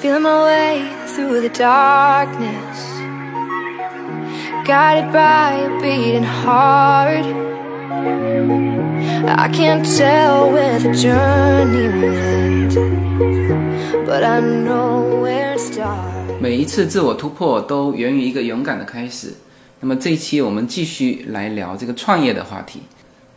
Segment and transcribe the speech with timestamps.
[0.00, 2.78] Feeling my way through the darkness.
[4.64, 7.26] Guided by a beating heart.
[9.26, 12.76] I can't tell where the journey will end,
[14.06, 16.38] but I know where it starts.
[16.40, 19.34] 每一次自我突破都源于一个勇敢的开始。
[19.80, 22.82] 那么这一期我们继续来聊这个创业的话题。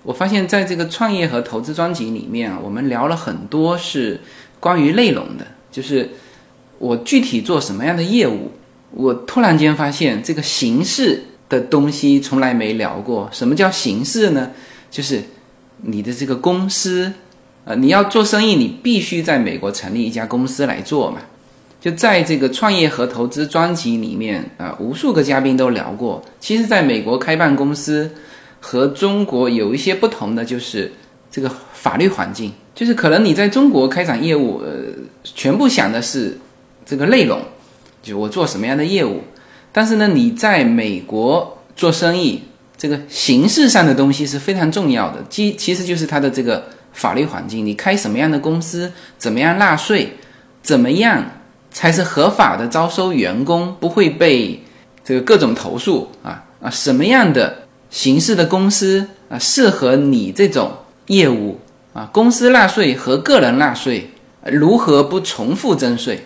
[0.03, 4.21] 我发现在这个创业和投资专辑里面啊，我们聊了很多是
[4.59, 6.09] 关于内容的，就是
[6.81, 8.51] 我具体做什么样的业务。
[8.89, 13.29] 我突然间发现这个形式的东西从来没聊过。
[13.31, 14.49] 什么叫形式呢？
[14.89, 15.21] 就是
[15.83, 17.13] 你的这个公司，
[17.63, 21.19] 呃，你要做生意，你必须在美国成立一家公司来做嘛。
[21.79, 26.21] 就在这个创业和投资专辑里面啊，无数个嘉宾都聊过。
[26.39, 28.11] 其实，在美国开办公司
[28.59, 30.91] 和中国有一些不同的，就是
[31.31, 32.51] 这个法律环境。
[32.75, 34.71] 就是可能你在中国开展业务，呃，
[35.23, 36.37] 全部想的是
[36.85, 37.39] 这个内容，
[38.01, 39.21] 就我做什么样的业务。
[39.71, 42.43] 但是呢，你在美国做生意，
[42.77, 45.23] 这个形式上的东西是非常重要的。
[45.29, 50.17] 其其实就是它的这个法律环境，你开什么样的公司，怎么样纳税，
[50.61, 51.23] 怎么样。
[51.73, 54.61] 才是合法的招收员工，不会被
[55.05, 56.69] 这个各种投诉啊啊！
[56.69, 60.69] 什么样的形式的公司啊适合你这种
[61.07, 61.57] 业务
[61.93, 62.09] 啊？
[62.11, 64.09] 公司纳税和个人纳税
[64.43, 66.25] 如何不重复征税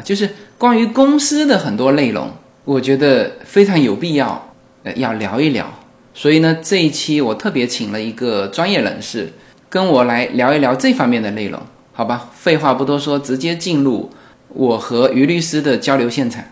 [0.00, 2.30] 就是关于公司的很多内容，
[2.64, 5.66] 我觉得非常有必要呃要聊一聊。
[6.14, 9.32] 所以呢，这一期我特别请了一个专业人士
[9.68, 11.60] 跟我来聊一聊这方面的内容，
[11.92, 12.30] 好吧？
[12.34, 14.10] 废话不多说，直接进入。
[14.48, 16.42] 我和于律师的交流现场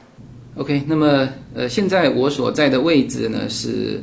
[0.57, 4.03] ，OK，那么呃，现在我所在的位置呢是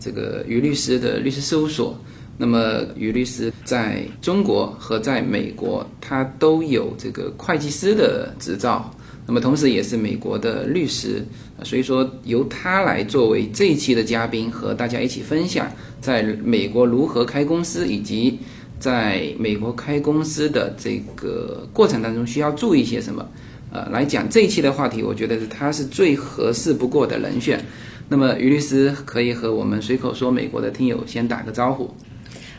[0.00, 1.96] 这个于律师的律师事务所。
[2.36, 8.90] 那么于律师在中国和在美国，他都有这个会计师的执照，
[9.26, 11.24] 那么同时也是美国的律师，
[11.62, 15.70] 所以说由他来作为这一期的嘉宾，和大家一起分享
[16.00, 18.38] 在美国如何开公司以及。
[18.76, 23.26] 在美国开公司的这个过程当中，需要注意些什么？
[23.72, 27.64] 呃，来讲这一期的话题，我觉得是他是最合适不过的人选。
[28.10, 31.94] 那么，于律师可以和我们随口说美国的听友先打个招呼。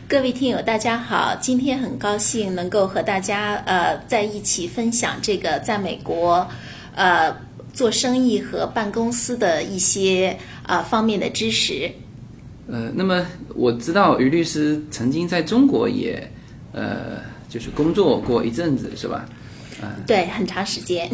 [0.08, 6.46] 各位听友，大家好，今天很高兴能够和大家呃在一起分享这个在美国
[6.94, 7.36] 呃
[7.72, 11.90] 做生意和办公司的一些啊方面的知识。
[12.68, 16.30] 呃，那么我知道于律师曾经在中国也，
[16.70, 19.28] 呃，就是工作过一阵子，是吧？
[19.82, 21.10] 啊，对，很长时间。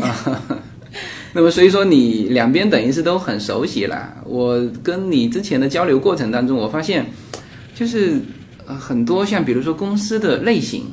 [1.32, 4.18] 那么所以说你两边等于是都很熟悉了。
[4.26, 7.06] 我跟你之前的交流过程当中，我发现
[7.74, 8.20] 就是
[8.66, 10.84] 呃很多像比如说公司的类型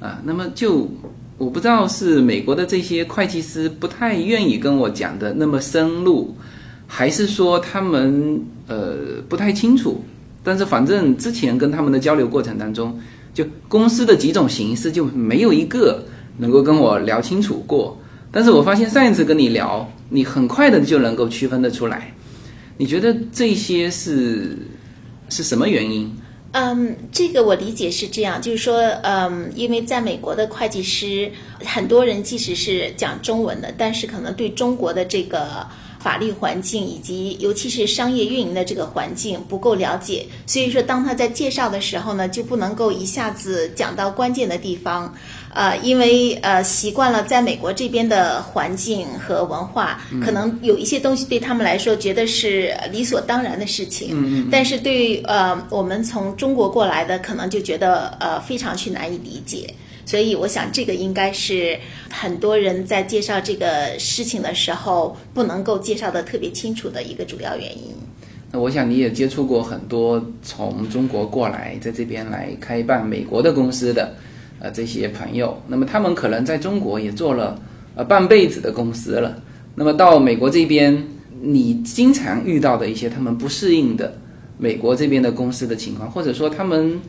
[0.00, 0.90] 啊，那么就
[1.38, 6.34] 我不知道是美国的这些会计师不太愿意跟我讲的那么深入。
[6.86, 8.94] 还是说他们呃
[9.26, 10.04] 不太清楚，
[10.44, 12.96] 但是反正之前跟他们的交流过程当中，
[13.32, 16.04] 就公司的几种形式就没有一个
[16.36, 17.98] 能够跟我聊清楚过。
[18.30, 22.14] 但是我发现上一次跟你聊，你很快的就能够区分得出来。
[22.76, 24.56] 你觉得这些是
[25.30, 26.12] 是什么原因？
[26.54, 31.30] 嗯，这个我理解是这样，就是说，嗯，因为在美国的会计师，
[31.64, 35.66] 很多人即使是讲中文的，但是可能对中国的这个。
[36.04, 45.10] 法律环境以及尤其是商业运营的这个环境不够了解，所以说当他在介绍的时候呢，就不能够一下子讲到关键的地方，
[45.54, 59.72] 呃，因为呃习惯了在美国这边的环境和文化，可能有一些东西对他们来说觉得是理所当然的事情，嗯嗯，但是对呃我们从中国过来的，可能就觉得呃非常去难以理解。
[60.06, 61.78] 所以，我想这个应该是
[62.10, 67.94] 很多人在介绍这个事情的时候不能够介绍的特别清楚的一个主要原因。
[68.52, 74.14] 那我想你也接触过很多从中国过来在这边来开办美国的公司的
[74.60, 77.60] 呃这些朋友，那么他们可能在中国也做了
[77.96, 79.42] 呃半辈子的公司了。
[79.74, 81.02] 那么到美国这边，
[81.40, 84.16] 你经常遇到的一些他们不适应的
[84.56, 87.00] 美国这边的公司的情况，或者说他们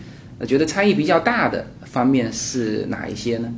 [0.43, 1.67] 觉得差异比较大的。
[1.85, 3.49] 方面是哪一些呢？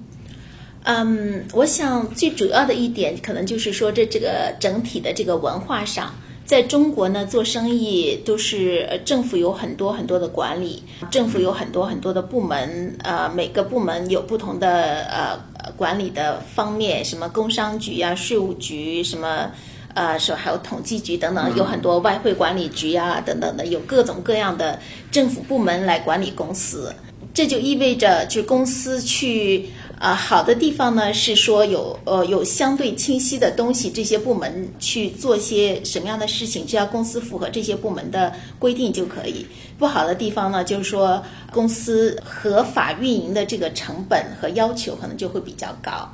[0.84, 6.14] 嗯，我想最主要的一点，可能就是说，这这个整体的这个文化上，
[6.46, 19.52] 在中国呢，做生意都是政府有很多很多的管理，政府有很多很多的部门，呃，每个部门有不同的呃管理的方面，什么工商局啊、税务局，什么
[19.98, 24.80] 呃，什么还有统计局等等，有很多外汇管理局啊等等的，有各种各样的
[25.10, 26.94] 政府部门来管理公司。
[27.34, 39.48] 这就意味着，就公司去啊，好的地方呢是说有呃有相对清晰的东西，这些部门去做些什么样的事情，只要公司符合这些部门的规定就可以。
[39.80, 46.08] 不好的地方呢，就是说公司合法运营的这个成本和要求可能就会比较高，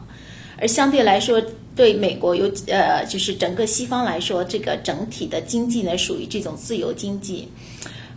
[0.58, 1.42] 而相对来说，
[1.76, 7.48] 对美国有呃就是整个西方来说，这个整体的经济呢属于这种自由经济。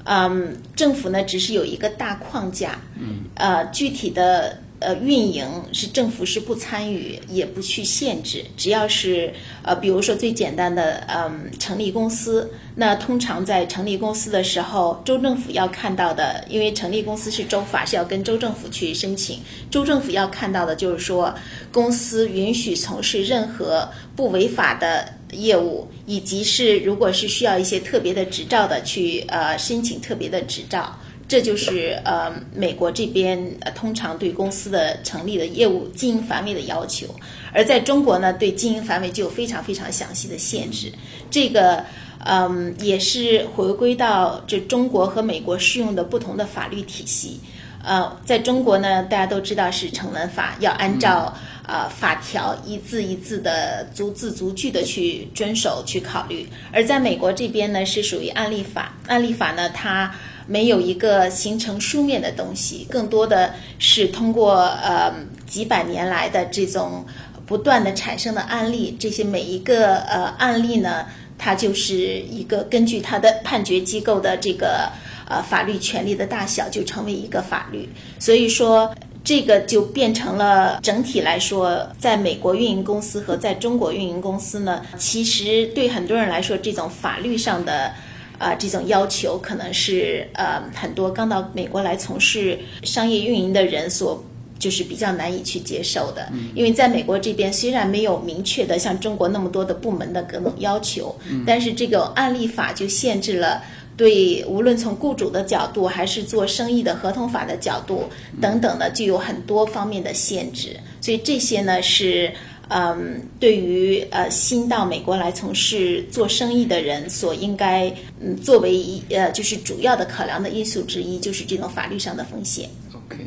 [0.05, 4.59] 嗯，政府呢只是有一个大框架，嗯，呃，具体的。
[4.79, 9.33] 呃，运营是政府是不参与，也不去限制，只要是
[9.63, 19.41] 呃，比如说最简单的，嗯，成立公司，那通常在成立公司的时候，州政府要看到的，因为成立公司是州法，是要跟州政府去申请，
[19.71, 21.35] 州政府要看到的就是说，
[21.73, 30.95] 公司允许从事任何不违法的业务，以及是如果是需要一些特别的执照的，去呃申请特别的执照。
[31.29, 37.07] 这就是呃，美国这边呃通常对公司的成立的业务经营范围的要求，
[37.53, 40.93] 而在中国呢，对经营范围就有非常非常详细的限制。
[41.31, 41.85] 这个
[42.25, 47.41] 嗯，也是回归到这中国和美国适用的不同的法律体系。
[47.85, 51.33] 呃，在中国呢，大家都知道是成文法，要按照
[51.65, 58.93] 呃法条一字一字的逐字逐句的去遵守去考虑；而在美国这边呢，是属于案例法。
[59.07, 60.13] 案例法呢，它
[60.47, 65.13] 没有一个形成书面的东西，更多的是通过呃
[65.45, 67.05] 几百年来的这种
[67.45, 71.07] 不断的产生的案例，这些每一个呃案例呢，
[71.37, 74.89] 它就是一个根据它的判决机构的这个
[75.29, 77.89] 呃法律权利的大小，就成为一个法律。
[78.21, 78.95] 所以说，
[79.25, 87.93] 这个就变成了整体来说，在美国运营公司和在中国运营公司呢，其实对很多人来说，这种法律上的。
[88.39, 94.23] 啊，这种要求可能是呃很多刚到美国来从事商业运营的人所
[94.59, 101.15] 就是比较难以去接受的，因为在美国这边虽然没有明确的像中国那么多的部门的各种要求，
[101.47, 103.63] 但是这个案例法就限制了
[103.97, 108.05] 对无论从雇主的角度还是做生意的合同法的角度
[108.41, 112.33] 等等的，就有很多方面的限制，所以这些呢是。
[112.69, 117.89] 嗯，对于呃新到美国来从事做生意的人，所应该
[118.21, 122.69] 嗯作为一呃就是主要的考量的因素之一，就是这种法律上的风险。
[122.93, 123.19] OK，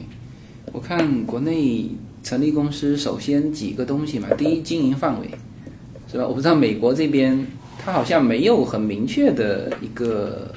[0.74, 1.90] 我看国内
[2.22, 5.30] 成立公司首先几个东西嘛，第一经营范围
[6.12, 6.28] 是吧？
[6.28, 7.48] 我不知道美国这边
[7.78, 10.54] 它好像没有很明确的一个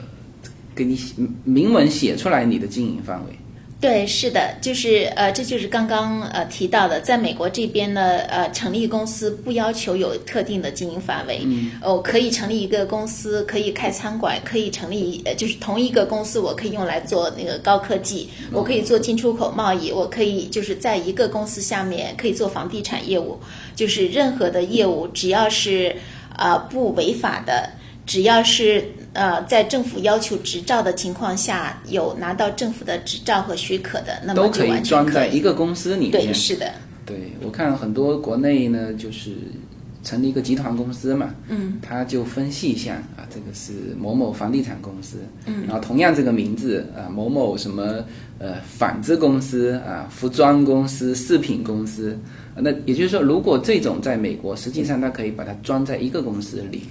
[0.75, 0.99] 给你
[1.45, 3.39] 明文写出来你的经营范围。
[3.83, 11.45] 对，是的，就是呃，这就是刚刚呃提到的，在美国这边呢，呃，成立公司不要求有特定的经营范围，
[11.83, 23.41] 哦，可以成立一个公司，可以开餐馆，可以成立，呃，就是同一个公司，我可以用来做那个高科技，我可以做进出口贸易，我可以就是在一个公司下面可以做房地产业务，
[23.75, 25.97] 就是任何的业务，只要是
[26.37, 27.71] 啊不违法的。
[28.05, 36.13] 只要是呃在政府要求执照的情况下，有拿到政府的执照和许可的，那么都可以装在一个公司里面。
[36.13, 36.73] 对，是的。
[37.05, 39.33] 对，我看很多国内呢，就是
[40.05, 48.05] 成立一个集团公司嘛，嗯，他就分细项啊，这个是某某房地产公司，嗯，然后同样这个名字啊，某某什么
[48.39, 52.17] 呃纺织公司啊，服装公司、饰品公司，
[52.57, 56.85] 那也就是说，如果这种在美国，实际上它可以把它装在一个公司里。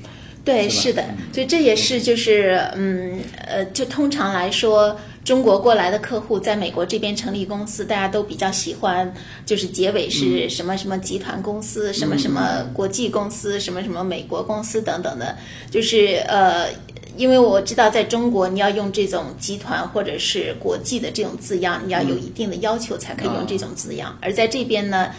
[0.43, 9.13] 对，是的，所以这也是就是，嗯，呃，就通常来说，中国过来的客户在美国这边成立公司，大家都比较喜欢，
[9.45, 15.38] 就是结尾是什么什么集团公司，什么什么国际公司，什么什么美国公司等等的，
[15.69, 16.69] 就是呃，
[17.15, 25.12] 因为我知道在中国你要用这种集团或者是国际的这种字样，你要有一定的要求才可以用这种字样，而在这边呢。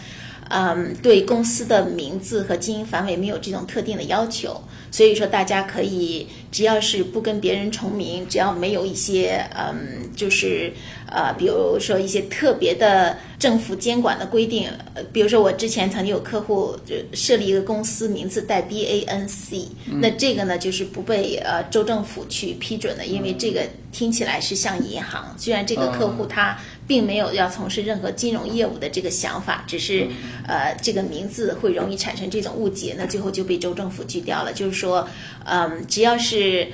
[0.49, 10.71] 嗯，对公司的名字和经营范围没有这种特定的要求，所以说大家可以只要是不跟别人重名，只要没有一些嗯，就是
[11.07, 19.67] 呃，比如说一些特别的政府监管的规定，呃，比如说我之前曾经有客户就设立一个公司名字带 B A N C，
[20.01, 26.57] 那这个呢就是不被呃州政府去批准的，因为这个听起来是像银行，虽然这个客户他。
[26.87, 30.07] 并没有要从事任何金融业务的这个想法，只是，
[30.47, 34.51] 呃，这个名字会容易产生这种误解，那最后就被州政府拒掉了。
[34.51, 35.07] 就是说，
[35.45, 36.67] 嗯，只要是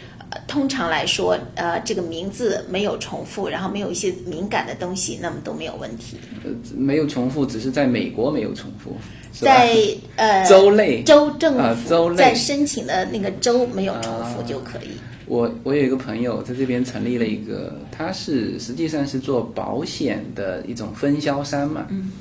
[0.47, 6.17] 通常来说，呃，这个名字没有重复，然后没有一些敏感的东西，那么都没有问题。
[6.43, 8.95] 呃，没有重复，只是在美国没有重复，
[9.31, 9.75] 在
[10.17, 14.89] 呃州内州政府在申请的那个州没有重复就可以。
[15.29, 22.11] 我我有一个朋友在这边成立了一个，他是实际上是做保险的一种分销商嘛，嗯，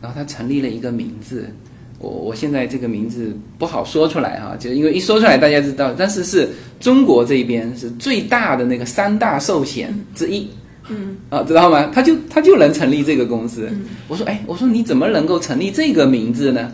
[0.00, 1.50] 然后他成立了一个名字，
[1.98, 10.48] 我我现在这个名字不好说出来哈，就因为一说出来大家知道，但是是中国这边是最大的那个三大寿险之一。
[10.90, 11.90] 嗯啊，知道吗？
[11.94, 13.68] 他就他就能成立这个公司。
[14.06, 16.70] 我说，哎，我说你怎么能够成立这个名字呢？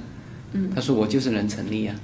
[0.53, 1.95] 嗯，他说我就是能成立呀，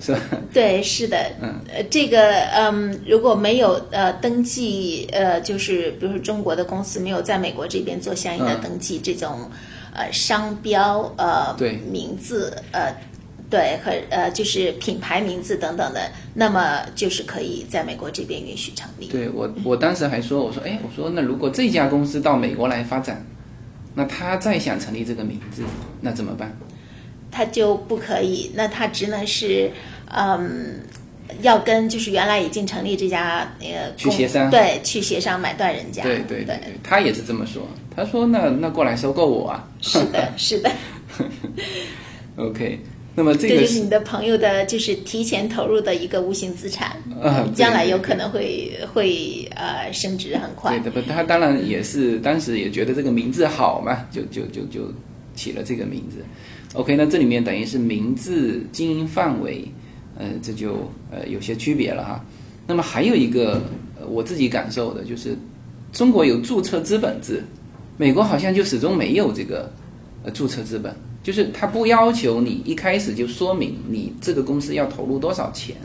[0.00, 0.20] 是吧？
[0.52, 1.16] 对，是的。
[1.40, 9.50] 嗯，呃，这个，嗯，如果没有呃登记，呃，就是比如说中国的公司没有在美国这边做相应的登记，这种
[9.94, 12.92] 呃商标呃对名字呃。
[13.50, 16.00] 对，和呃，就是品牌名字等等的，
[16.34, 19.08] 那么就是可以在美国这边允许成立。
[19.08, 23.26] 对我，我当时还说，我说，哎，我说那如果这家公司到美国来发展，
[23.96, 25.64] 那他再想成立这个名字，
[26.00, 26.56] 那怎么办？
[27.28, 29.72] 他就不可以，那他只能是，
[30.10, 30.80] 嗯，
[31.42, 36.02] 要跟就是原来已经成立这家那个去协商，对，去协商买断人家。
[36.02, 39.68] 对对对，他也是这么说，他说那那过来收购我啊。
[39.80, 40.70] 是的，是的。
[42.36, 42.78] OK。
[43.12, 46.96] 那么这个是你的朋友的，就是提前投入的一个无形资产，
[47.52, 50.78] 将来有可能会会呃升值很快。
[50.78, 54.90] 对的不，他当然也是当时也觉得这个名字好嘛，就就就就
[55.34, 56.24] 起了这个名字。
[56.74, 59.68] OK，那这里面等于是名字、经营范围，
[60.20, 62.22] 呃，这就呃有些区别了哈。
[62.66, 63.60] 那么还有一个
[63.98, 65.34] 呃我自己感受的就是，
[65.92, 67.42] 中国有注册资本制，
[67.96, 69.72] 美国好像就始终没有这个
[70.22, 70.94] 呃注册资本。
[71.22, 75.76] 就是他不要求你一开始就说明你这个公司要投入多少钱。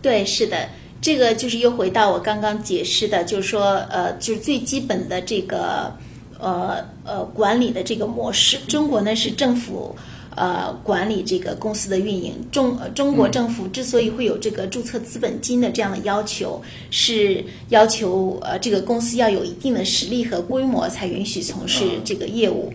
[0.00, 0.68] 对，是的，
[1.00, 5.92] 这个就是又回到我刚刚解释的，就是说，呃，就是最基本的这个，
[6.38, 8.58] 呃呃，管理的这个模式。
[8.68, 9.96] 中国呢是政府
[10.36, 12.34] 呃管理这个公司的运营。
[12.50, 22.72] 中中国政府之所以会有这个注册资本金的这样的要求，是要求呃这个公司要有一定的实力和规模，才允许从事这个业务。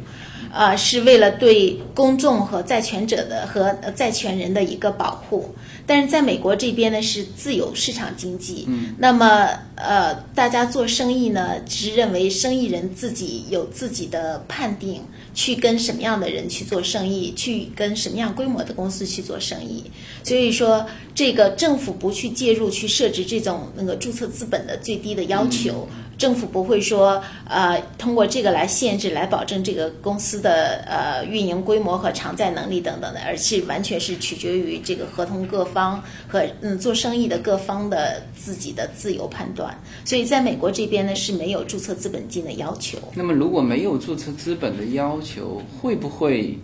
[0.49, 5.53] 啊，是为了对公众和债权者的和债权人的一个保护。
[5.85, 8.63] 但是在美国这边呢，是自由市场经济。
[8.67, 15.01] 嗯，那么呃，大家做生意呢，是认为生意人自己有自己的判定，
[15.37, 19.83] 去跟什么样的人去做生意，去跟什么样规模的公司去做生意。
[20.23, 25.87] 所以说，这个政府不去介入，去设置这种那个注册资本的最低的要求。
[26.17, 39.79] 政府不会说，呃，通过这个来限制、来保证这个公司的呃运营规模和偿债能力等等的，而是完全是取决于这个合同各方和嗯做生意的各方的自己的自由判断。
[40.03, 42.97] 所以，在美国这边呢是没有注册资本金的要求。
[43.13, 46.57] 那么，如果没有注册资本的要求，会不会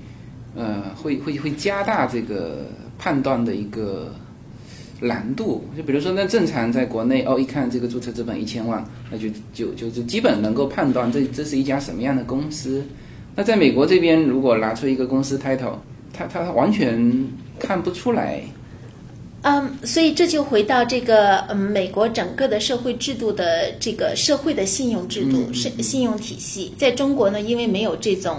[0.55, 2.65] 呃会会会加大这个
[2.98, 4.12] 判断的一个？
[5.03, 12.83] 难度就比如说，那正常在国内哦，一看这个注册资本一千万，那就就就就基本能够判断这这是一家什么样的公司。
[13.36, 15.75] 那在美国这边，如果拿出一个公司 title，
[16.13, 17.27] 他他完全
[17.60, 18.41] 看不出来。
[19.41, 28.38] 嗯，所以这就回到这个嗯，美国整个的社会制度的这个社会的信用制度、是信用体系，在中国呢，因为没有这种。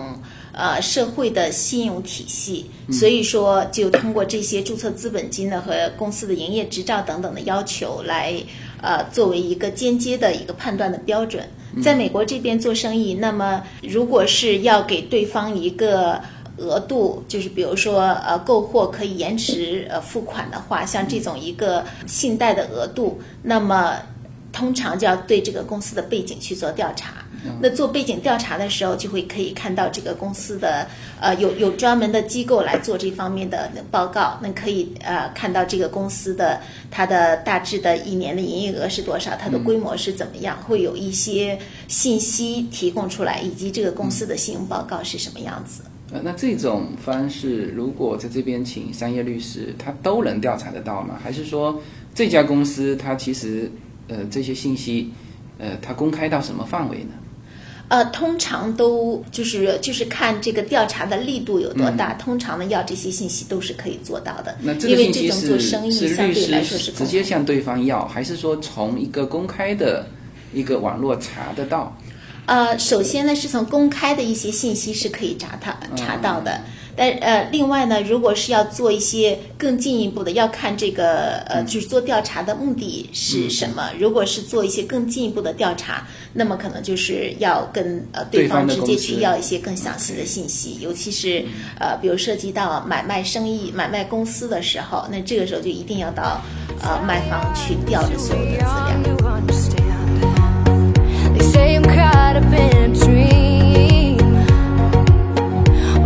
[0.57, 8.33] 呃，社会的信用体系，所以说就通过这些注册资本金呢和公司的营业执照等等的要求来，
[8.81, 11.45] 呃，作为一个间接的一个判断的标准。
[11.83, 16.21] 在美国这边做生意，那么如果是要给对方一个
[16.59, 23.97] 额度，就是比如说呃购货可以延迟呃付款的话，像这种一个信贷的额度，那么
[24.55, 27.15] 通常就要对这个公司的背景去做调查。
[27.61, 30.87] 那做背景调查的时候，就会可以看到这个公司的
[31.21, 36.59] 呃有有专门的机构来做这方面的报告，那可以呃看到这个公司的
[36.91, 45.83] 它的大致的一年的营业额是多少，它的规模是怎么样，会有一些信息提供出来，以及这个公司的信用报告是什么样子。
[46.13, 51.19] 呃，那这种方式如果在这边请商业律师，他都能调查得到吗？
[51.23, 51.79] 还是说
[52.15, 53.71] 这家公司它其实
[54.09, 55.11] 呃这些信息
[55.59, 57.11] 呃它公开到什么范围呢？
[57.89, 62.15] 呃，通常都就是就是看这个调查的力度有多大。
[62.15, 64.57] 通常呢，要这些信息都是可以做到的。
[64.63, 70.07] 那这种做生意相对来说是直接向对方要，还是说从一个公开的
[70.55, 71.95] 一个网络查得到？
[72.47, 76.63] 呃，首先呢，是从公开的一些信息是可以查他查到的。
[76.97, 83.91] 但呃，另外呢，如果是要做一些更进一步的，要看这个呃，就是做调查的目的是什么。
[83.99, 91.45] 如果是做一些更进一步的调查，那么可能就是要跟呃对方直接去要一些更详细的信息，尤其是
[91.79, 96.41] 呃，比如涉及到买卖生意、买卖公司的时候，那这个时候就一定要到
[96.83, 98.59] 呃卖方去调这所有的
[99.53, 99.95] 资料。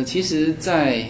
[0.00, 1.04] 呃，其实在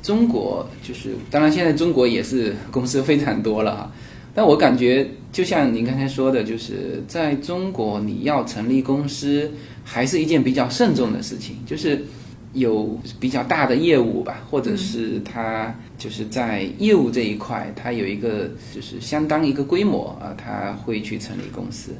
[0.00, 3.92] 中国，就是当然现在中国也是公司非常多了哈，
[4.32, 9.50] 但我感觉就像您刚才说的，就是在中国你要成立公司，
[9.82, 12.04] 还是一件比较慎重的事情，就是
[12.52, 21.90] 有比较大的业务吧，或者是它就是在业务这一块，它有一个就是相当一个规模啊，它会去成立公司。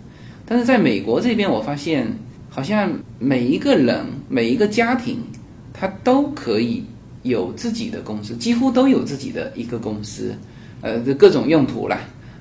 [0.46, 2.06] 但是在美国这边，我发现
[2.48, 5.18] 好像每一个人、每一个家庭，
[5.78, 6.82] 他都可以
[7.22, 10.34] 有自己的公司，几乎都有自己的一个公司，
[10.80, 11.98] 呃，这各种用途啦，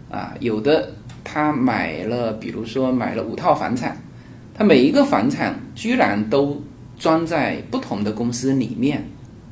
[0.09, 0.89] 啊，有的
[1.23, 3.97] 他买了，比如说买了五套房产，
[4.53, 6.61] 他每一个房产居然都
[6.97, 9.03] 装在不同的公司里面，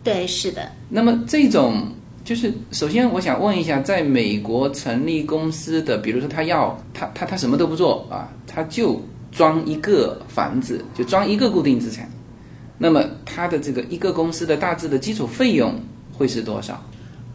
[0.03, 1.87] 对，是的，那么这种
[2.23, 12.09] 就是，首先我想问一下，在美国成立公司的，比如说他要他他他什么都不做啊，他就装一个房子，就装一个固定资产，
[12.83, 16.83] 那么它的这个一个公司的大致的基础费用会是多少？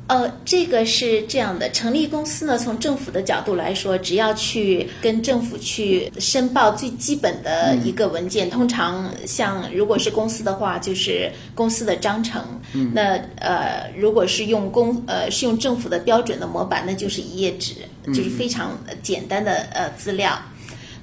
[0.09, 12.43] 呃，这个是这样的，成立公司呢，从政府的角度来说，只要去跟政府去申报最基本的一个文件，通常像如果是公司的话，就是公司的章程。
[12.75, 17.75] 嗯、那呃，如果是用公呃是用政府的标准的模板，那就是一页纸，
[18.07, 20.39] 就是非常呃简单的呃资料。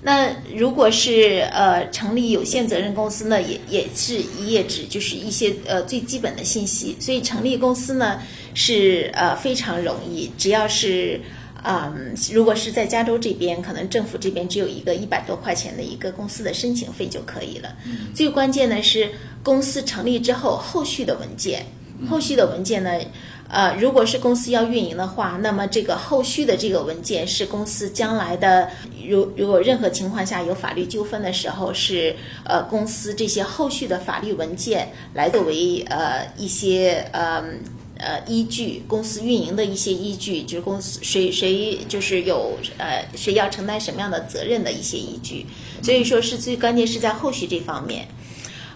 [0.05, 6.95] 那如果是呃成立有限责任公司呢，也也是一页纸，就是一些呃最基本的信息。
[6.99, 8.21] 所以成立公司呢
[8.53, 11.19] 是呃非常容易，只要是
[11.63, 17.75] 嗯，如果是在加州这边，可能政府这边只有一个一百多块钱的一个公司的申请费就可以了。
[18.13, 19.09] 最关键的是
[19.41, 21.65] 公司成立之后后续的文件，
[22.07, 22.91] 后续的文件呢。
[23.47, 28.69] 呃，如果是公司要运营的话，那么这个后续的这个文件是公司将来的，
[29.07, 37.43] 如如果任何情况下有法律纠纷的时候，是呃公司这些后续的法律文件来作为呃一些呃
[37.97, 45.45] 呃依据，公司运营的一些依据，就是公司谁谁就是有呃谁要承担什么样的责任的一些依据。
[45.83, 48.07] 所以说是最关键是在后续这方面。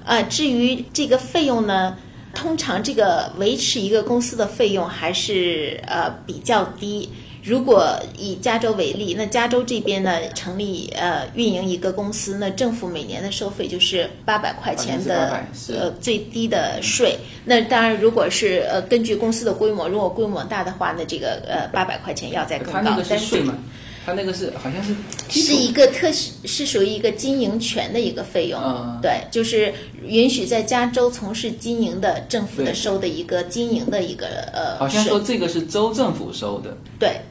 [0.05, 1.97] 呃，至于这个费用呢？
[2.33, 7.09] 通常这个维持一个公司的费用还是呃比较低。
[7.41, 17.17] 如果以加州为例，那加州这边呢成立呃运营一个公司，那政府每年的收费就是八百块钱的呃最低的税。
[17.45, 23.03] 那当然，如果是呃根据公司的规模，如果规模大的话，那这个呃八百块钱要再更高他那个。
[23.05, 23.55] 是税吗？
[24.10, 24.95] 他那个是好像是
[25.30, 29.72] 是一个特许，是属于一个经营权的一个费用，嗯对，就是
[30.04, 37.28] 允许在加州从事经营的政府的收的一个经营的一个呃好像说，这个是州政府收的，对，呃，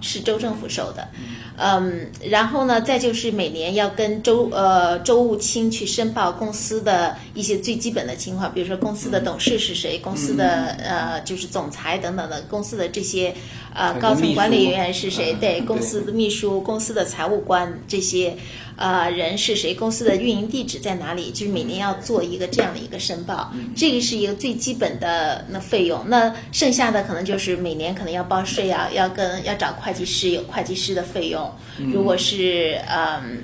[0.00, 1.08] 是州政府收的，
[1.56, 13.34] 嗯，然后呢，再就是每年要跟州呃州务卿去申报公司的一些最基本的情况，比如说公司的董事是谁，公司的呃就是总裁等等的，公司的这些
[13.74, 18.36] 呃高层管理人员是谁，对公司的秘书、公司的财务官这些
[18.78, 26.02] 呃人是谁，公司的运营地址在哪里，就是每年要做一个这样的一个申报，这个是一个最基本的那费用。
[26.08, 31.52] 那剩下的可能就是每年可能要报税啊，要跟要找会计师有会计师的费用。
[31.92, 33.42] 如果是嗯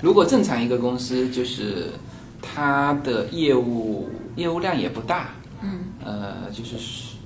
[0.00, 1.90] 如果正常一个公司，就是
[2.42, 6.76] 它的业务业务量也不大，嗯，呃，就是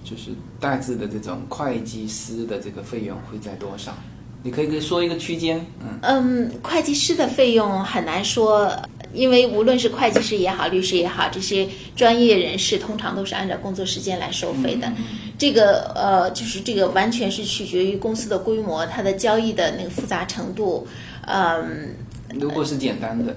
[0.05, 3.97] 就是大致的这种会计师的这个费用会在多少？
[4.47, 8.71] 你可以给说一个区间，嗯，嗯，会计师的费用很难说，
[9.13, 14.89] 因为无论是会计师也好，律师也好，这些专业人士通常都是按照工作时间来收费的。
[15.37, 20.87] 这个呃，就是这个完全是取决于公司的规模、它的交易的那个复杂程度。
[21.23, 21.97] 嗯，
[22.39, 23.35] 如果是简单的，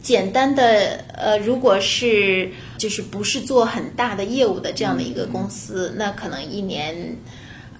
[0.00, 7.16] 简单的呃，如果是就是不是做很大的业务的这样的一个公司，那可能一年。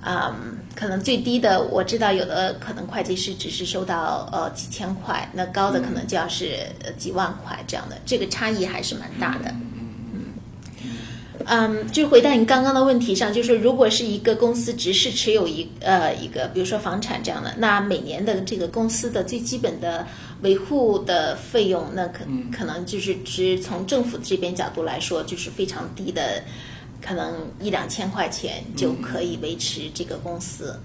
[0.05, 9.55] 嗯，可能最低的我知道有的可能会计师只是收到呃几千块，那高的可能就要是呃几万块这样的，这个差异还是蛮大的。
[11.47, 20.07] 嗯，就回答你刚刚的问题上，就是如果是一个公司只是持有一呃一个，比如说房产这样的，那每年的这个公司的最基本的
[20.43, 22.21] 维护的费用，那可
[22.57, 26.45] 可能就是只从政府这边角度来说，就是非常低的，
[27.05, 30.79] 可能一两千块钱就可以维持这个公司。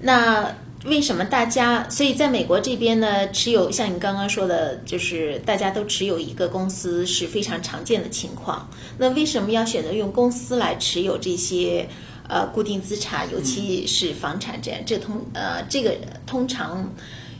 [0.00, 0.52] 那
[0.84, 1.88] 为什么大家？
[1.88, 8.68] 所以在美国这边呢，持有像你刚刚说的，就是大家都持有一个公司是非常常见的情况。
[8.98, 11.88] 那为什么要选择用公司来持有这些
[12.28, 14.80] 呃固定资产，尤其是房产这样？
[14.84, 16.92] 这通呃这个通常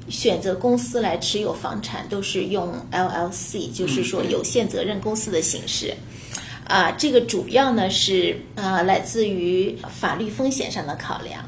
[0.09, 5.93] 选择公司来持有房产都是用 LLC，就是说有限责任公司的形式。
[6.73, 11.45] 啊，这个主要呢是啊来自于法律风险上的考量。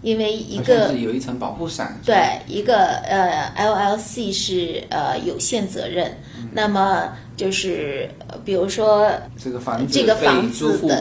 [0.00, 1.98] 因为一个是有一层保护伞。
[2.04, 6.16] 对一个呃 LLC 是呃有限责任，
[6.52, 11.00] 那么就是呃比如说这个房子这个房子的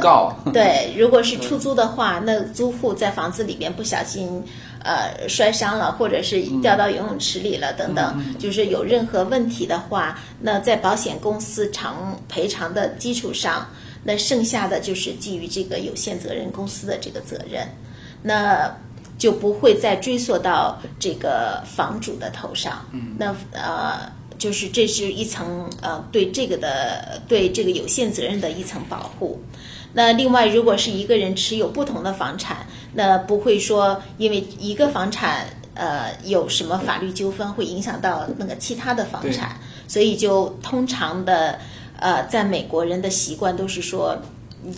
[0.52, 4.44] 对，如果是 出租的话，那租户在房子里边不小心
[4.88, 13.70] 呃摔伤了，或者是掉到游泳池里了等等，就是有任何问题的话，那在保险公司偿赔偿的基础上，
[14.04, 17.68] 那剩下的就是基于这个有限责任公司的这个责任，
[18.24, 18.74] 那
[19.18, 22.86] 就不会再追溯到这个房主的头上。
[22.94, 24.18] 嗯，那呃。
[24.40, 29.42] 就是这是一层呃对这个的对这个有限责任的一层保护。
[29.98, 32.58] 那另外，如果是一个人持有不同的房产，
[32.94, 39.58] 那不会说因为一个房产呃有什么法律纠纷会影响到那个其他的房产，
[39.88, 41.60] 所以就通常的
[42.00, 44.16] 呃在美国人的习惯都是说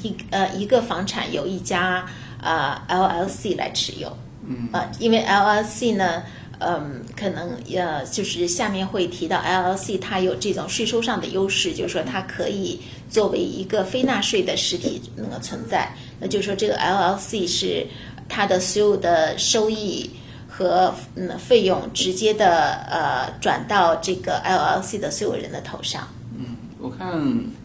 [0.03, 2.05] 一呃一个房产由一家
[2.41, 4.15] 呃 LLC 来持有。
[4.47, 6.23] 嗯啊，因为 LLC 呢。
[6.60, 15.91] 嗯，可能呃，就是下面会提到 LLC，它有这种税收上的优势，就是说它可以作为一个非纳税的实体那个存在。
[16.19, 17.88] 那就是说，这个 LLC 是
[18.28, 20.10] 它的所有的收益
[20.48, 26.08] 和嗯费用直接的呃转到这个 LLC 的所有人的头上。
[26.38, 27.13] 嗯我看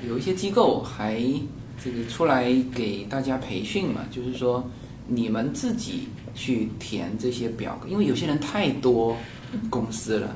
[0.09, 1.21] 有一些机构还
[1.83, 4.65] 这个出来给大家培训嘛，就是说
[5.09, 9.17] 你们自己去填这些表格，因为有些人太多
[9.71, 10.35] 公司了。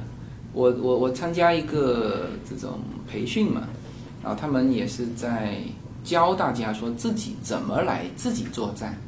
[0.53, 3.63] 我我我参加一个这种培训嘛，
[4.23, 5.59] 然后他们也是在
[6.03, 8.99] 教大家说自己怎么来自己作战，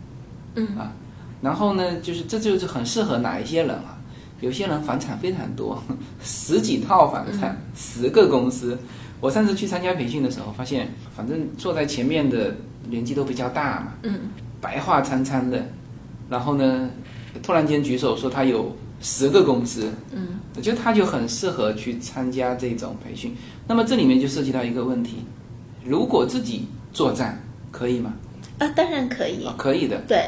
[0.55, 0.92] 嗯啊，
[1.40, 3.96] 然后呢，就是这就是很适合哪一些人啊？
[4.40, 5.83] 有些人房产非常多，
[6.22, 8.79] 十几套房产，十个公司。
[9.20, 12.55] 我上次去参加培训的时候，发现反正坐在前面的
[12.88, 15.66] 年纪都比较大嘛，嗯白发苍苍的，
[16.31, 16.88] 然后呢，
[17.43, 23.37] 突然间举手说他有十个公司，嗯，我觉得他就很适合去参加这种培训。
[23.66, 25.16] 那么这里面就涉及到一个问题：
[25.85, 28.14] 如果自己作战可以吗？
[28.59, 30.01] 啊，当然可以啊，，可以的。
[30.07, 30.25] 对。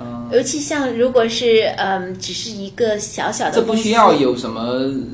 [0.00, 4.60] 嗯，尤其像如果是嗯，只是一个小小的这不，需要有什么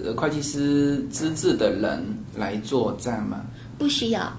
[0.05, 2.05] 呃会计师资质的人
[2.37, 3.41] 来作战吗？
[3.79, 4.33] 不需要，哦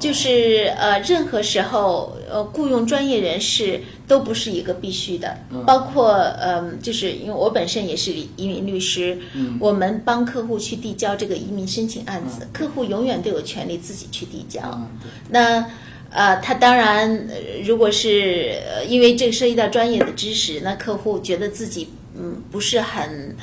[0.00, 5.64] 就是呃，任何时候呃，雇佣专业人士都不是一个必须的，嗯。
[5.64, 9.56] 包括呃、就是因为我本身也是移民律师，嗯。
[9.60, 14.60] 我们帮客户去递交这个移民申请案子，客户永远都有权利自己去递交。
[14.74, 14.88] 嗯，
[15.30, 15.66] 那
[16.10, 23.36] 呃，他当然，呃如果是呃因为这个涉及到专业的知识，那客户觉得自己嗯不是很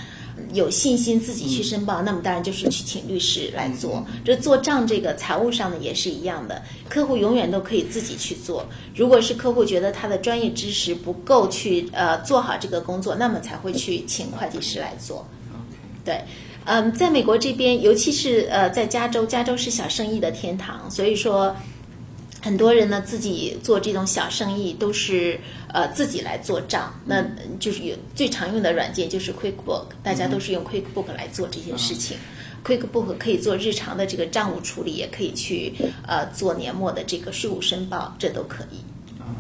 [0.53, 4.05] 有信心自己去申报，那么当然就是去请律师来做。
[4.23, 8.65] 这做账这个财务上的也是一样的，客户永远都可以自己去做。
[8.95, 15.27] 如果是客户觉得他的专业知识不够去呃做好这个工作，那么才会去请会计师来做。
[16.05, 16.21] 对，
[16.65, 21.55] 嗯，在美国这边，尤其是呃，在加州，加州是小生意的天堂，所以说
[22.43, 27.25] 很多人呢自己做这种小生意都是呃自己来做账，那
[27.57, 32.17] 就是有最常用的软件就是 QuickBook，大家都是用 QuickBook 来做这些事情。
[32.65, 35.73] QuickBook 可以做日常的这个账务处理，也可以去
[36.05, 38.75] 呃做年末的这个税务申报，这都可以。
[39.21, 39.31] 啊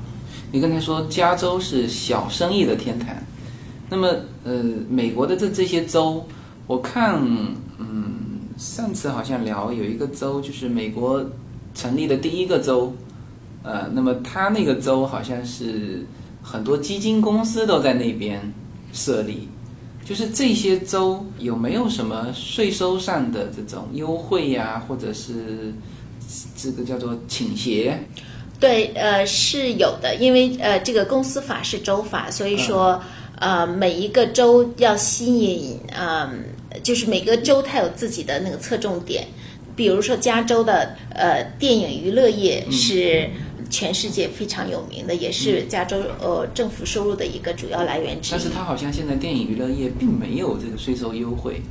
[0.53, 3.13] 你刚才说加州是小生意的天堂，
[3.89, 6.25] 那么呃，美国的这这些州，
[6.67, 7.21] 我看
[7.77, 8.15] 嗯，
[8.57, 11.21] 上次好像聊有一个州，就是美国
[11.73, 12.93] 成立的第一个州，
[13.63, 16.05] 呃，那么它那个州好像是
[16.41, 18.53] 很多基金公司都在那边
[18.91, 19.47] 设立，
[20.05, 25.73] 就是这些州有没有什么税收上的这种优惠呀，或者是
[26.55, 27.99] 这个叫做倾斜？
[28.59, 33.01] 对，呃，是有的，因为呃，这个公司法是州法，所以说，
[33.39, 36.45] 呃，每一个州要吸引，嗯、
[36.81, 39.27] 就是每个州它有自己的那个侧重点，
[39.75, 43.29] 比如说加州的呃电影娱乐业是
[43.69, 48.31] 全世界非常有名的，也是加州呃政府收入的一个主要来源之一。
[48.31, 48.49] 但是。
[48.49, 51.61] 它好像现在电影娱乐业并没有这个税收优惠，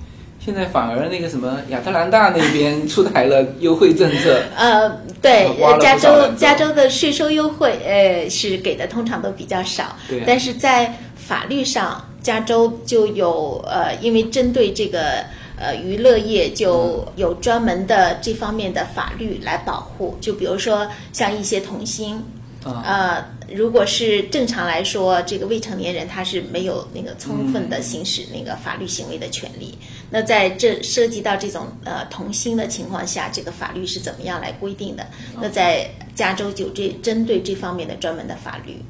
[0.44, 4.42] 现在反而那个什么亚特兰大那边出台了优惠政策。
[4.56, 5.48] 呃，对
[5.80, 10.24] 加州加州的税收优惠，呃，是给的通常都比较少，对啊。
[10.26, 15.24] 但是在法律上，加州就有呃，因为针对这个
[15.62, 22.22] 呃娱乐业，就有专门的这方面的法律来保护，就比如说像一些童星。
[22.64, 29.76] 啊呃，如果是正常来说，这个未成年人他是没有那个充分的行使那个法律行为的权利。
[30.10, 35.04] 那在这涉及到这种呃童星的情况下，这个法律是怎么样来规定的？
[35.40, 38.80] 那在加州就这针对这方面的专门的法律。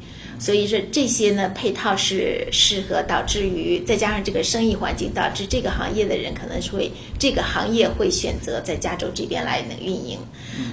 [0.42, 10.18] 所以说这些呢配套是适合，导致于再加上这个生意环境，导致这个行业的人可能是会这个行业会选择在加州这边来能运营。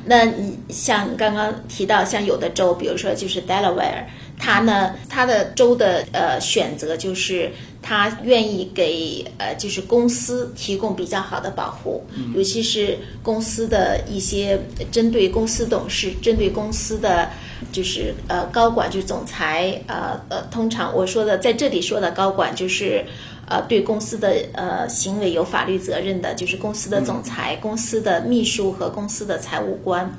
[0.06, 4.06] 那你像刚刚提到，像有的州，比如说就是 Delaware，
[4.40, 14.60] 它呢，它的州的呃选择就是它愿意给呃就是公司提供比较好的保护，尤其是公司的一些
[14.92, 17.30] 针对公司董事、针对公司的
[17.72, 23.06] 就是呃高管，就是总裁，呃呃，通常我说的在这里说的高管就是。
[23.52, 30.13] 呃，对公司的呃行为有法律责任的，就是公司的总裁、公司的秘书和公司的财务官。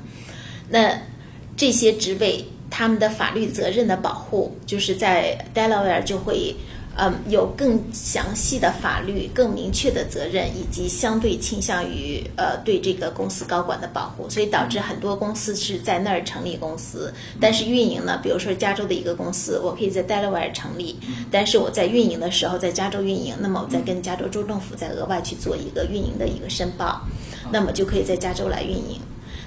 [0.67, 0.99] 那
[1.55, 6.57] 这些职位，他们的法律责任的保护，就是在 Delaware 就会，
[6.97, 20.99] 嗯，有更详细的法律、更明确的责任，以及相对倾向于呃对这个公司高管的保护，所以导致很多公司是在那儿成立公司，但是运营呢，比如说加州的一个公司，我可以在 Delaware 成立，
[21.31, 27.01] 但是我在运营的时候在加州运营，那么我再跟加州州政府再额外去做一个运营的一个申报，
[27.51, 28.99] 那么就可以在加州来运营。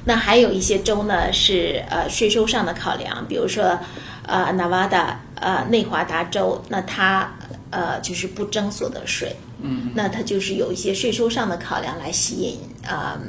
[0.06, 3.78] 那还有一些州呢是呃税收上的考量，比如说
[4.26, 7.30] 呃 Nevada 呃内华达州，那它
[7.70, 13.20] 呃就是不征所得税，嗯，那它就是有一些税收上的考量来吸引呃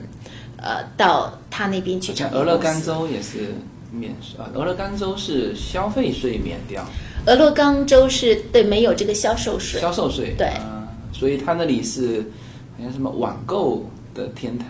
[0.58, 2.58] 呃到他那边去成立像俄勒。
[2.58, 3.54] 冈州也是
[3.92, 6.86] 免税啊，俄勒冈州是消费税免掉，
[7.26, 12.22] 俄勒冈州是对没有这个销售税，销售税对啊，所以它那里是
[12.78, 14.68] 好像什么网购的天堂。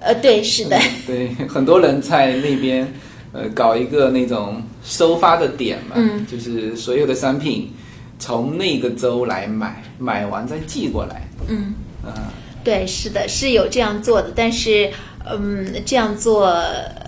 [0.00, 2.90] 呃对是的， 对，很多人在那边
[3.32, 7.72] 呃搞一个那种收发的点嘛，嗯就是所有的商品
[8.18, 11.28] 从那个州来买，买完再寄过来。
[11.48, 11.74] 嗯。
[12.04, 12.32] 啊、
[12.64, 14.90] 对，是的，是有这样做的，但是，
[15.24, 16.52] 嗯，这样做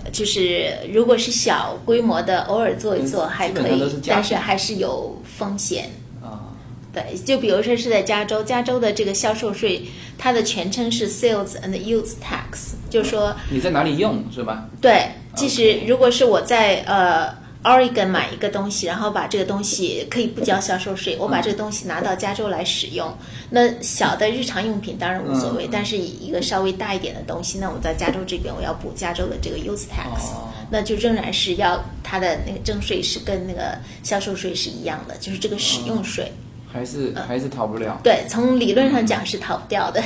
[0.09, 5.89] 就是如果是小规模的，偶尔做一做嗯还可以但是还是有风险。
[6.23, 6.47] 啊，
[6.93, 9.81] 对，就比如说是在加州，加州的这个销售税，
[10.17, 14.69] 它的全称是 Sales and Use Tax，就是说，你在哪里用是吧？
[14.79, 23.11] 对，即使如果是我在呃 Oregon 买一个东西，然后把这个东西可以不交销售税，我把这个东西拿到加州来使用，
[23.49, 36.31] 那小的日常用品当然无所谓，嗯但是一个稍微大一点的东西，那我在加州这边我要补加州的这个 Use Tax，、哦那就仍然是要它的那个征税是跟那个销售税是一样的，就是这个使用税。
[36.71, 37.99] 还是嗯还是逃不了。
[38.03, 40.03] 对，从理论上讲是逃不掉的。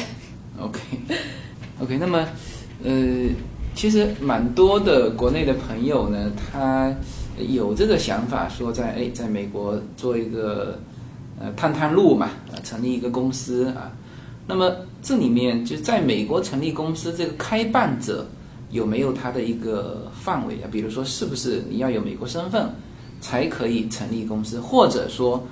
[0.59, 0.79] OK
[1.81, 2.27] OK，那么
[2.83, 2.91] 呃，
[3.73, 6.93] 其实蛮多的国内的朋友呢，他
[7.47, 10.79] 有这个想法，说在哎，在美国做一个
[11.39, 12.29] 呃探探路嘛，
[12.63, 13.91] 成立一个公司啊。
[14.47, 18.25] 那么这里面就在美国成立公司，这个开办者
[18.71, 20.67] 有没有他的一个范围啊？
[20.71, 22.69] 比如说，是不是你要有美国身份
[23.21, 25.45] 才可以成立公司，或者说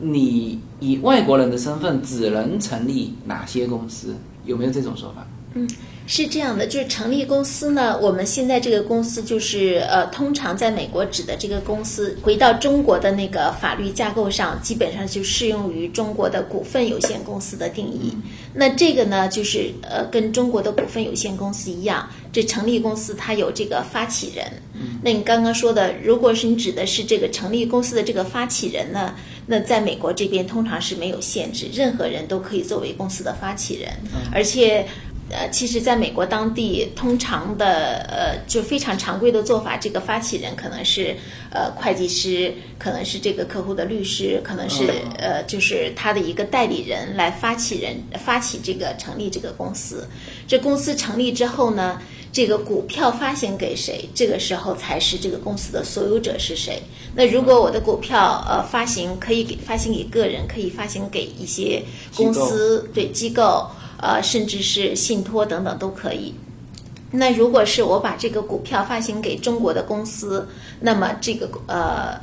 [0.00, 4.16] 你以外国人的身份只能成立哪些公司？
[4.44, 5.26] 有没有这种说法？
[5.54, 5.68] 嗯
[6.14, 18.14] 是这样的，就是成立公司呢，我们现在这个公司就是呃，通常在美国指的这个公司，回到中国的那个法律架构上，基本上就适用于中国的股份有限公司的定义。
[18.52, 24.44] 那这个呢，就是呃，跟中国的股份有限公司一样，这成立公司它有这个发起人。
[25.02, 29.14] 那你刚刚说的，如果是你指的是这个成立公司的这个发起人呢，
[29.46, 33.90] 那在美国这边通常是没有限制，任何人都可以作为公司的发起人，
[34.30, 34.86] 而且
[35.32, 41.16] 呃，其实在美国当地，通常的呃就非常常规的做法，这个发起人可能是
[41.50, 50.06] 呃会计师，可能是这个客户的律师，可能是呃就是他的一个代理人来发起人发起这个成立这个公司。
[50.46, 51.98] 这公司成立之后呢，
[52.30, 56.82] 这个股票发行给谁，这个时候才是这个公司的所有者是谁。
[57.14, 61.82] 那如果我的股票呃发行可以给发行给个人，可以发行给一些
[62.14, 63.66] 公司对机构。
[64.02, 66.34] 呃，甚至是信托等等都可以。
[67.12, 70.48] 那如果是我把这个股票发行给中国的公司，
[70.80, 72.18] 那么这个呃，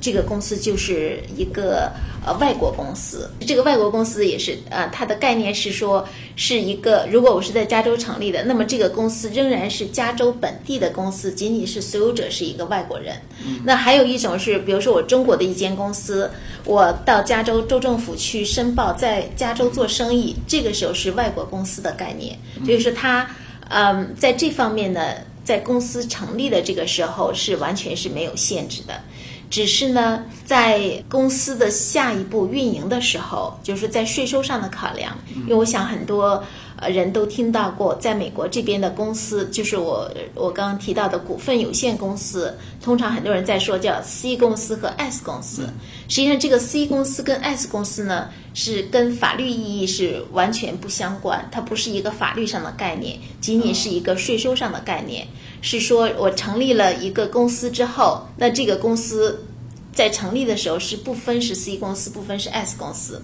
[0.00, 1.92] 这个公司就是一个
[2.26, 3.30] 呃外国公司。
[3.46, 13.16] 这个外国公司也是呃，它的概念是说是一个，如果我是在加州成立的，那么这个公司仍然是加州本地的公司，仅仅是所有者是一个外国人。
[13.64, 16.28] 那还有一种是，比如说我中国的一间公司，
[16.64, 22.36] 我到加州州政府去申报，在加州做生意，这个时候是外国公司的概念，
[22.66, 23.30] 就是它，
[23.68, 25.00] 嗯，在这方面呢，
[25.44, 29.00] 在公司成立的这个时候是完全是没有限制的。
[29.48, 35.16] 只是呢，在公司的下一步运营的时候，就是在税收上的考量。
[35.34, 36.42] 因为我想很多
[36.76, 45.68] 呃人都听到过，在美国这边的公司，就是我我刚刚提到的股份有限公司，通常很多人在说叫 C 公司和 S 公司。
[46.08, 55.26] 实际上，这个 C 公司跟 S 公司呢，是跟法律意义是完全不相关，它不是一个法律上的概念，仅仅是一个税收上的概念。
[55.66, 59.44] 是说我成立了一个公司之后，那这个公司
[59.92, 63.20] 在成立的时候是不分是 C 公司，不分是 S 公司，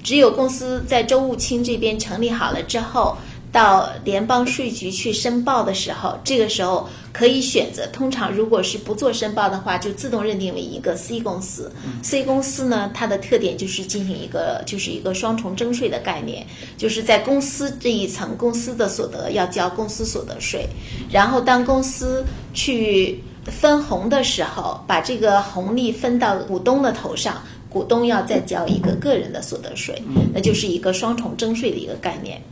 [0.00, 3.16] 只有公司在周务清这边成立好了之后。
[3.54, 7.86] 到联邦税局去申报的时候，这个时候可以选择。
[7.92, 11.70] 通常如果是不做申报的话，就自动认定为一个 C 公司。
[12.02, 16.44] C 公司呢，它的特点就是进行一个就是一个双重征税的概念，
[16.76, 20.66] 就是在公司这一层，公司的所得要交公司所得税，
[21.08, 27.40] 然后当公司去分红的时候，把这个红利分到股东的头上，
[27.70, 32.42] 股东要再交一个个人的所得税，那就是一个双重征税的一个概念。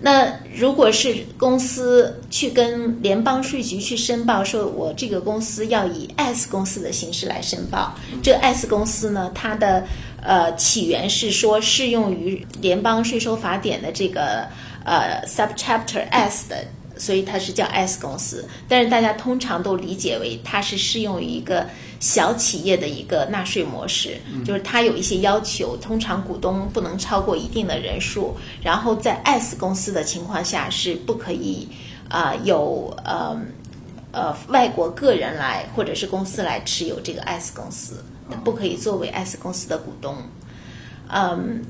[0.00, 9.84] 那如果是公司去跟联邦税局去申报，说我这个公司要以 S 公司的形式来申报，这 S 公司呢，它的
[10.22, 14.46] 呃起源是说适用于联邦税收法典的这个
[14.84, 16.64] 呃 Subchapter S 的。
[16.98, 21.66] 所以它是叫 S 公司，但是大家通常都理解为它是适用于一个
[22.00, 31.68] 小企业的一个纳税模式，就是它有一些要求，通常股东不能超过一定的人数，然后在 S 公司的情况下是不可以
[32.08, 33.40] 啊有呃
[34.12, 38.04] 呃外国个人来或者是公司来持有这个 S 公司，
[38.44, 40.16] 不可以作为 S 公司的股东，
[41.08, 41.62] 嗯。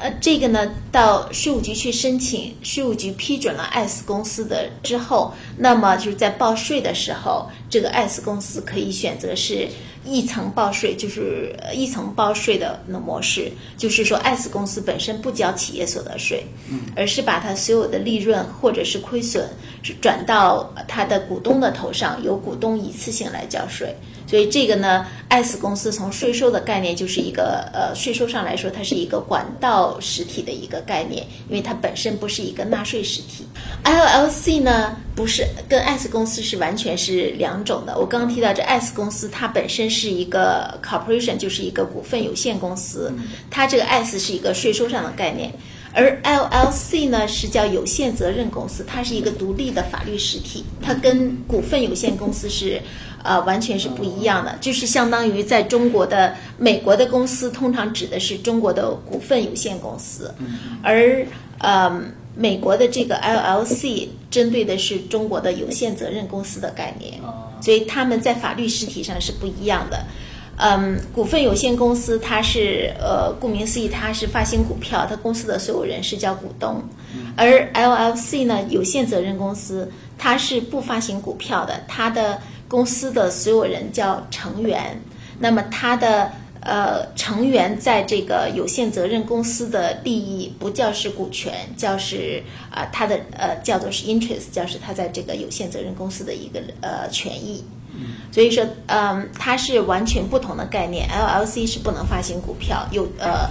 [0.00, 9.68] 呃，这个呢，到税务局去申请，税务局批准了 S 公司的之后，那么就是在报税的时候，这个 S 公司可以选择是
[10.06, 16.46] 一层报税，就是一层报税的那模式，就是说 S 公司本身不交企业所得税，
[16.96, 19.46] 而是把它所有的利润或者是亏损
[19.82, 23.94] 是转到它的股东的头上，由股东一次性来交税。
[24.30, 33.44] 所以这个呢，S 公司从税收的概念就是一个呃，税收上来说，它是一个管道实体的一个概念，因为它本身不是一个纳税实体。
[33.82, 37.98] LLC 呢，不是跟 S 公司是完全是两种的。
[37.98, 43.12] 我刚刚提到这 S 公司，它本身是一个 corporation，就是一个股份有限公司，
[43.50, 45.52] 它这个 S 是一个税收上的概念。
[45.92, 52.80] 而 LLC 呢是叫有限责任公司，它是一个独立的法律实体，它跟股份有限公司是
[53.22, 60.34] 呃完全是不一样的，就是相当于在中国的美国的公司通常指的是中国的股份有限公司，
[60.82, 61.24] 而
[61.58, 62.02] 呃
[62.34, 67.14] 美国的这个 LLC 针对的是中国的有限责任公司的概念，
[67.60, 70.04] 所以他们在法律实体上是不一样的。
[70.62, 76.82] 嗯，股份有限公司它是呃，顾名思义，它是发行股票，它公司的所有人是叫股东，
[77.34, 82.38] 而 LLC 呢，有限责任公司，它是不发行股票的，它的
[82.70, 85.02] 公司的所有人叫成员，
[85.40, 92.40] 那么他的呃成员在这个有限责任公司的利益不叫是股权，叫是
[92.70, 97.64] 啊他的呃叫做是 interest，叫是他在这个有限责任公司的一个呃权益。
[98.30, 101.08] 所以说，嗯，它是完全不同的概念。
[101.08, 103.50] LLC 是不能发行股票，有呃，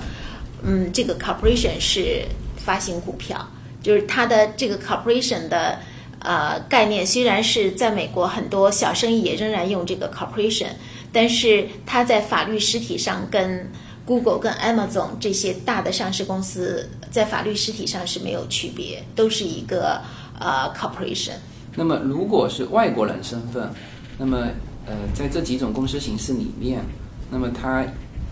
[0.63, 3.45] 嗯，这个 corporation 是发行股票，
[3.83, 5.77] 就是它的这个 corporation 的
[6.19, 10.69] 呃概念，虽然是在美国很多小生意也仍然用这个 corporation，
[11.11, 13.69] 但是它在法律实体上跟
[14.05, 20.01] Google 跟 Amazon 这些大的上市公司在法律实体上是没有区别，都是一个
[20.39, 21.33] 呃 corporation。
[21.75, 23.69] 那么如果是外国人身份，
[24.17, 24.47] 那么
[24.85, 26.81] 呃，在这几种公司形式里面，
[27.29, 27.85] 那么它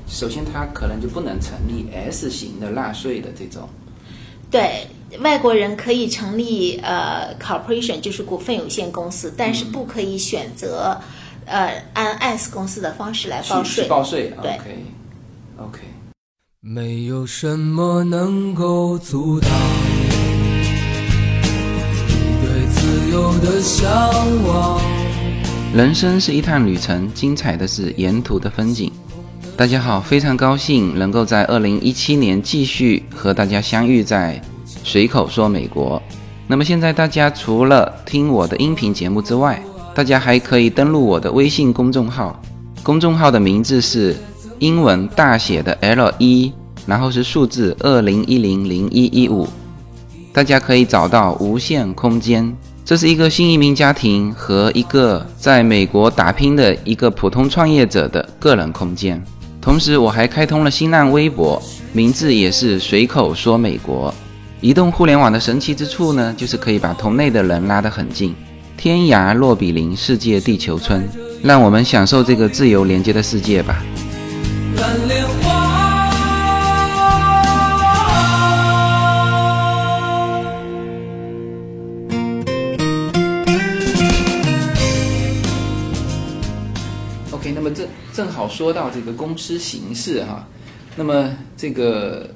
[0.07, 3.69] 首先它可能就不能成立 S 型的纳税的这种。
[4.49, 4.87] 对，
[5.19, 10.99] 外国人可以成立呃 corporation，就是股份有限公司，但是不可以选择
[11.45, 13.87] 呃按 S 公司的方式来报税。
[13.87, 14.85] 报税对，OK
[15.59, 15.79] OK。
[16.59, 19.49] 没有什么能够阻挡
[22.07, 23.89] 你对自由的向
[24.45, 24.81] 往。
[25.73, 28.91] 人生是一趟旅程，精彩的是沿途的风景。
[29.55, 34.41] 大家好，非常高兴能够在二零一七年继续和大家相遇在
[34.87, 36.01] 随口说美国。
[36.47, 39.61] 那么现在大家除了听我的音频节目之外，
[39.93, 42.41] 大家还可以登录我的微信公众号，
[42.83, 44.15] 公众号的名字是
[44.59, 46.53] 英文大写的 L 一，
[46.85, 49.45] 然后是数字二零一零零一一五。
[50.31, 52.55] 大家可以找到无限空间。
[52.85, 59.21] 这是一个新移民家庭和一个在美国打拼的一个普通创业者的个人空间。
[59.59, 61.61] 同时，我还开通了新浪微博，
[61.91, 64.13] 名字也是随口说美国。
[64.59, 68.35] 移动互联网的神奇之处呢，就是可以把同类的人拉得很近，
[68.75, 71.07] 天涯若比邻，世界地球村。
[71.43, 73.83] 让我们享受这个自由连接的世界吧。
[87.31, 90.43] OK，那么正正好说到这个公司形式哈，
[90.95, 92.27] 那么这个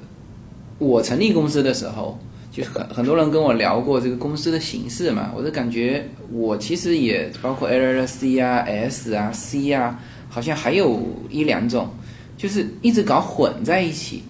[0.82, 2.18] 我成立公司的时候，
[2.50, 11.88] 就是很很多人跟我聊过这个公司的形式嘛，我就感觉我其实也包括 LLC 啊、S 啊、C 啊，好像还有一两种，
[12.36, 14.24] 就是一直搞混在一起。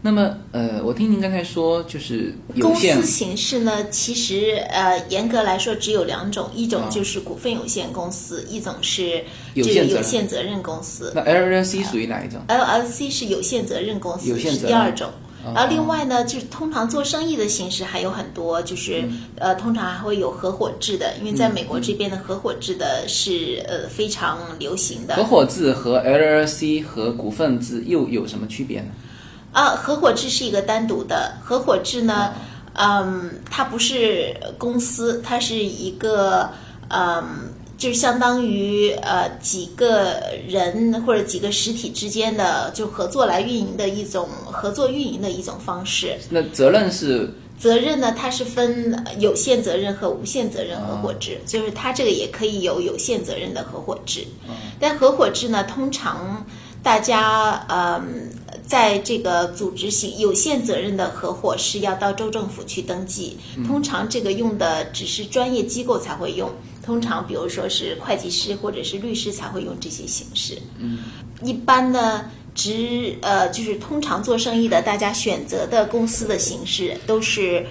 [0.00, 9.24] 那么呃，我听您刚才说就是有公司形式呢，其实呃，严格来说只有两种，一种啊就是股份有限公司，一种是
[9.56, 11.12] 这个有限责任公司。
[11.16, 15.10] 那 LLC 属于哪一种？LLC 是有限责任公司，是有限责任第二种。
[15.48, 25.16] 哦然后另外呢，就是通常做生意的形式还有很多，就是、嗯呃，通常还会有合伙制的，因为在美国这边的合伙制的是呃非常流行的。
[25.16, 28.86] 合伙制和 LLC 和股份制又有什么区别呢？
[29.52, 32.32] 啊，合伙制是一个单独的，合伙制呢，
[32.74, 36.50] 嗯，它不是公司，它是一个，
[36.88, 37.24] 嗯，
[37.78, 46.18] 就是相当于呃几个人或者几个实体之间的就合作来运营的一种合作运营的一种方式。
[46.28, 47.32] 那责任是？
[47.58, 54.24] 责任呢，它是分有限责任和无限责任合伙制，就是它这个也可以有有限责任的合伙制，
[54.78, 56.46] 但合伙制呢，通常
[56.84, 58.30] 大家嗯，
[58.64, 66.48] 在这个组织型有限责任的合伙是要到州政府去登记，通常这个用的只是专业机构才会用，
[66.88, 71.00] 通常比如说是会计师或者是律师才会用这些形式，嗯，
[71.42, 72.30] 一般呢。
[72.54, 77.64] 只呃，就是通常做生意的，大家选择的公司的形式都是，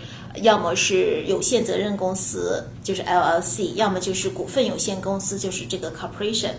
[0.43, 6.53] 要么是有限责任公司，就是 LLC，要么就是股份有限公司，就是这个 corporation，、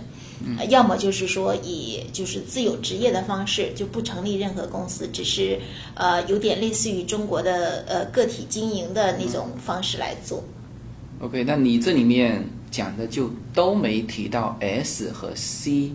[0.44, 5.59] 嗯要么就是说以就是自有职业的方式，就不成立任何公司，只是
[5.94, 10.44] 呃有点类似于中国的呃个体经营的那种方式来做。
[11.20, 15.90] OK，那你这里面讲的就都没提到 S 和 C，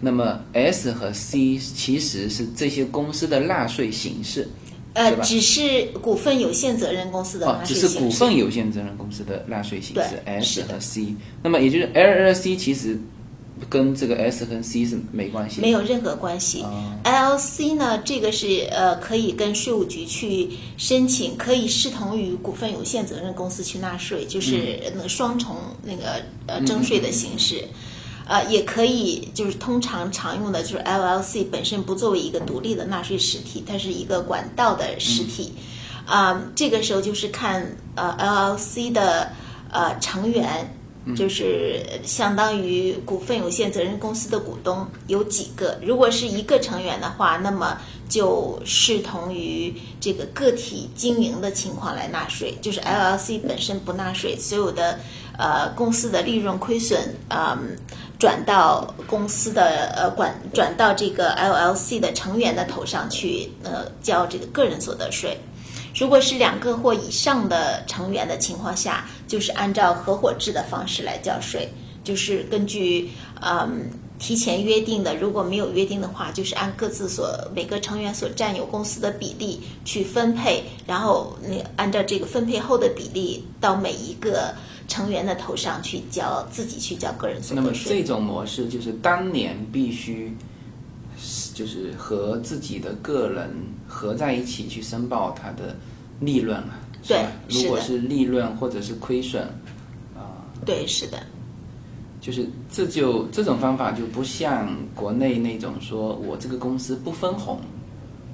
[0.00, 4.48] 那么 S 和 C 其实是这些公司的纳税形式，
[4.94, 8.04] 呃只是股份有限责任公司的哦，纳只是税形式。
[8.04, 12.98] 股份有限责任公司的纳税形式对 S 和 C，那么也就是 LLC 其实
[13.68, 16.62] 跟这个 S 和 C 是没关系，没有任何关系。
[16.62, 27.64] 哦 LLC 呢，这个是呃可以跟税务局去申请，可以视同于股份有限责任公司去纳税，就是那个双重那个呃征税的形式。
[28.26, 35.52] 呃，也可以，就是通常常用的就是 LLC 本身不作为一个独立的纳税实体，它是一个管道的实体。
[36.06, 39.30] 啊、这个时候就是看呃 LLC 的
[39.70, 40.74] 呃成员，
[41.16, 45.78] 就是相当于股份有限责任公司的股东有几个。
[45.82, 47.76] 如果是一个成员的话，那么
[48.08, 54.98] 就视同于这个个体经营的情况来纳税，就是 LLC 本身不纳税，所有的
[55.36, 57.76] 呃公司的利润亏损，嗯。
[58.16, 65.38] 转到公司的呃管转到这个 LLC 的成员的头上去，呃，交这个个人所得税。
[65.94, 71.68] 如果是两个或以上的成员的情况下，就是按照合伙制的方式来交税，
[72.02, 73.88] 就是根据嗯
[74.18, 84.54] 提前约定的，如果没有约定的话，就是按各自所每个成员所占有公司的比例去分配，然后那按照这个分配后的比例到每一个
[84.88, 87.72] 成员的头上去交自己去交个人所得税那么。
[87.88, 90.34] 这种模式就是当年必须，
[91.54, 93.48] 就是和自己的个人
[93.88, 95.74] 合在一起去申报他的
[96.20, 96.74] 利润了，
[97.06, 99.44] 对如果是利润或者是亏损，
[100.14, 101.18] 啊对，是的，
[102.20, 107.60] 就是这就这种方法就不像国内那种说我这个公司不分红，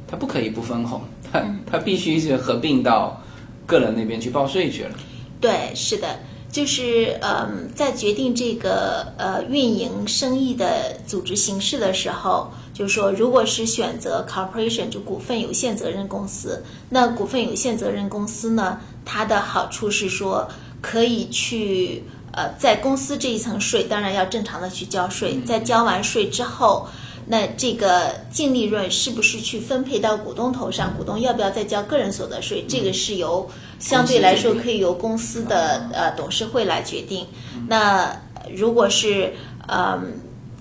[0.09, 3.21] 它不可以不分红，它它必须是合并到
[3.67, 4.97] 个人那边去报税去了。
[5.41, 6.19] 对，是的，
[6.51, 12.51] 就是嗯，在决定这个呃运营生意的组织形式的时候，
[12.81, 20.49] 就是说，如果是选择 corporation 就股份有限责任公司，那股份有限责任公司呢，它的好处是说
[20.81, 22.03] 可以去
[22.33, 26.89] 呃在公司这一层税，当然要正常的去交税，在交完税之后。
[27.27, 30.97] 那这个净利润是不是去分配到股东头上？
[30.97, 32.65] 股东要不要再交个人所得税？
[32.67, 33.47] 这个是由
[33.79, 37.27] 相对来说可以由公司的呃董事会来决定。
[37.69, 38.19] 那
[38.57, 39.35] 如果是
[39.69, 40.15] 嗯，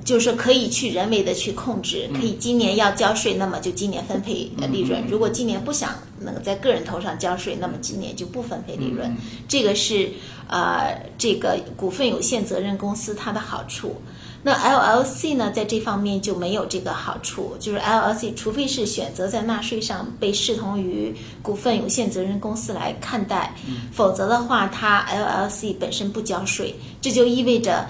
[0.09, 9.15] 就是说可以去人为的去控制，可以今年要交税，那么就今年分配呃利润；如果今年不想那个在个人头上交税，那么今年就不分配利润。
[9.47, 10.09] 这个是
[10.47, 13.97] 呃这个股份有限责任公司它的好处。
[14.41, 23.53] 那 LLC 呢，在这方面就没有这个好处，就是 LLC 除非是选择在纳税上被视同于股份有限责任公司来看待，
[23.91, 27.85] 否则的话，它 LLC 本身不交税，这就意味着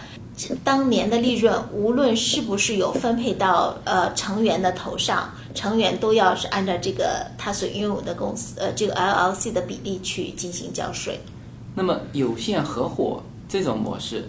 [0.63, 11.19] 当年的利润无论是不是有分配到呃成员的头上，成员都要是按照这个他所拥有的公司呃这个 LLC 的比例去进行交税。
[11.75, 14.25] 那么有限合伙这种模式，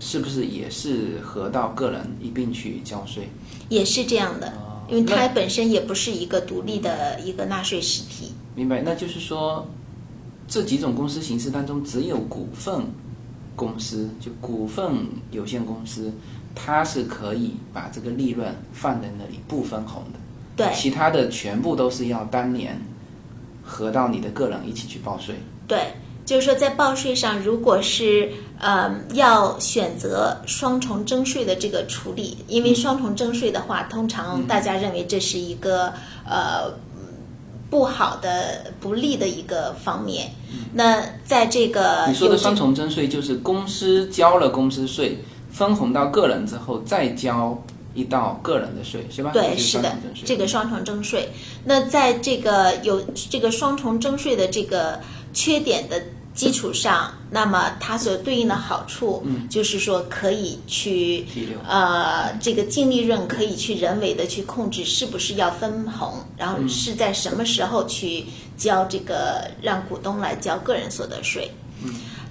[0.00, 3.28] 是不是也是合到个人一并去交税？
[3.68, 4.52] 也是这样的，
[4.88, 8.32] 因为它本身也不是一个独立的一个纳税实体。
[8.54, 8.82] 明白？
[8.82, 9.66] 那就是说，
[10.48, 12.84] 这几种公司形式当中，只有股份
[13.58, 16.12] 公司，就股份有限公司，
[16.54, 20.18] 它是可以把这个利润放在那里不分红的。
[20.56, 22.80] 对其他的全部都是要当年
[23.62, 25.34] 合到你的个人一起去报税。
[25.66, 25.92] 对，
[26.24, 35.92] 就是说在报税上，如果是呃要选择双重征税的这个处理，因为双重征税的话，通常大家认为这是一个
[36.24, 36.72] 呃
[37.70, 40.30] 不好的、不利的一个方面。
[40.72, 45.18] 那在这个你说的双重征税就是公司交了公司税，
[45.50, 47.62] 分红到个人之后再交
[47.94, 49.30] 一道个人的税，是吧？
[49.32, 49.94] 对，是的
[50.24, 51.28] 这个双重征税。
[51.64, 53.00] 那在这个有
[53.30, 54.98] 这个双重征税的这个
[55.32, 56.00] 缺点的
[56.38, 61.26] 基础上，那么它所对应的好处，就是说可以去
[61.66, 68.24] 呃这个净利润可以去人为的去控制是不是要分红，然后是在什么时候去
[68.56, 71.50] 交这个让股东来交个人所得税。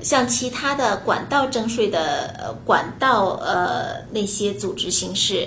[0.01, 5.45] 像其他的管道征税的呃管道呃那些组织形式，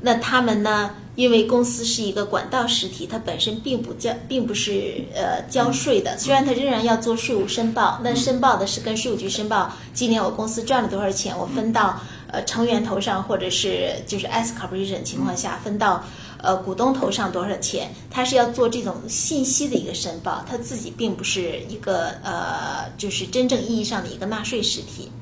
[0.00, 0.90] 那他们呢，
[1.20, 6.16] 因为公司是一个管道实体，它本身并不交，并不是呃交税的。
[6.16, 12.00] 虽然它仍然要做税务申报，那申报的是跟税务局申报今年我公司赚了多少钱，我分到
[12.32, 16.02] 呃成员头上，或者是就是 S corporation 情况下分到
[16.38, 25.12] 呃股东头上多少钱，它是要做这种信息的一个申报，它自己并不是一个呃就是真正意义上的一个纳税实体。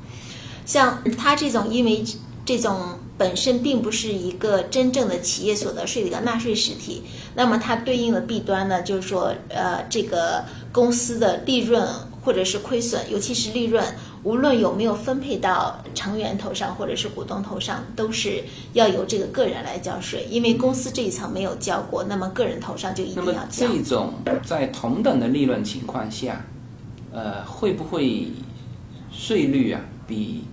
[0.64, 2.04] 像它这种，因为
[2.44, 7.02] 这种本身并不是一个真正的企业所得税的一个纳税实体，
[7.34, 11.86] 那么它对应的弊端呢，就是说，呃，这个公司的利润
[12.22, 13.84] 或者是亏损，尤其是利润，
[14.22, 18.44] 无论有没有分配到成员头上或者是股东头上，都是
[18.74, 23.66] 要由这个个人来交税，因为公司这一层没有交过，那么个人头上就一定要交。
[23.66, 24.14] 这种
[24.44, 26.44] 在同等的利润情况下，
[27.10, 28.28] 呃，会不会
[29.10, 30.44] 税率啊比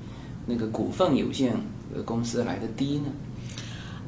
[0.48, 1.58] 那个股份有限呃
[2.04, 3.06] 公司来的低呢？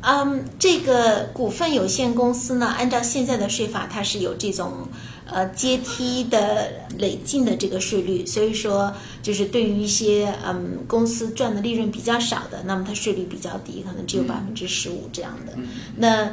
[0.02, 4.88] 嗯，这个股份有限公司呢，按照现在的税法，它是有这种
[5.26, 15.54] 呃阶梯的累进的这个税率，所以说就是对于一些嗯公司赚的利润比较少的，那么它税率比较低，可能只有百分之十五这样的。
[15.96, 16.30] 那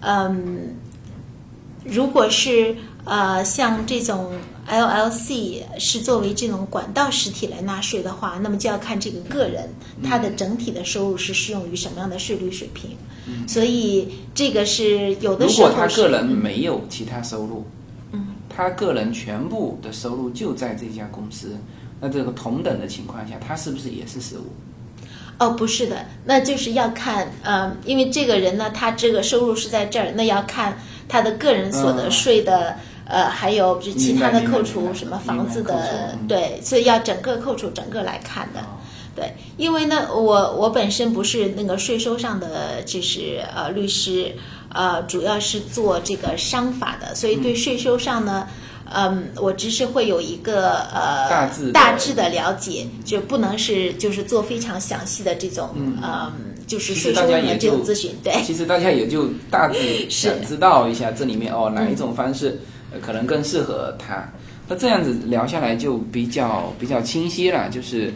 [0.00, 0.74] 嗯，
[1.84, 4.34] 如果是呃像这种
[4.68, 9.68] LLC 是作为这种管道实体来纳税的话，那么就要看这个个人
[10.02, 12.90] 他的整体的收入是适用于什么样的税率水平。
[13.48, 17.64] 所以这个是有的如时候如果他个人没有其他收入，
[18.12, 21.56] 嗯，他个人全部的收入就在这家公司，
[22.00, 24.44] 那这个同等的情况下，他是不是也是十五？
[25.38, 32.76] 哦，不是的，那就是要看，呃，因为这个人呢，他这个收入是在这儿，那要看他的个人所得税的，
[33.06, 35.74] 呃，还有就是其他的扣除什么房子的，
[36.12, 36.26] 嗯。
[36.28, 38.60] 对，所以要整个扣除整个来看的。
[38.60, 38.76] 哦。
[39.14, 44.30] 对，因为呢，我我本身不是那个税收上的，就是呃律师，
[44.68, 48.46] 呃，主要是做这个商法的，所以对税收上呢，
[48.92, 56.30] 嗯，我只是会有一个呃大致大致的了解，就不能是就是做非常详细的这种，嗯，
[56.66, 58.34] 就是税收的这种咨询，对。
[58.44, 59.78] 其实大家也就大致
[60.10, 60.28] 是。
[60.28, 62.54] 想知道一下这里面哦哪一种方式、呃
[62.98, 64.28] 可能更适合他。
[64.68, 68.12] 那这样子聊下来就比较比较清晰了，就是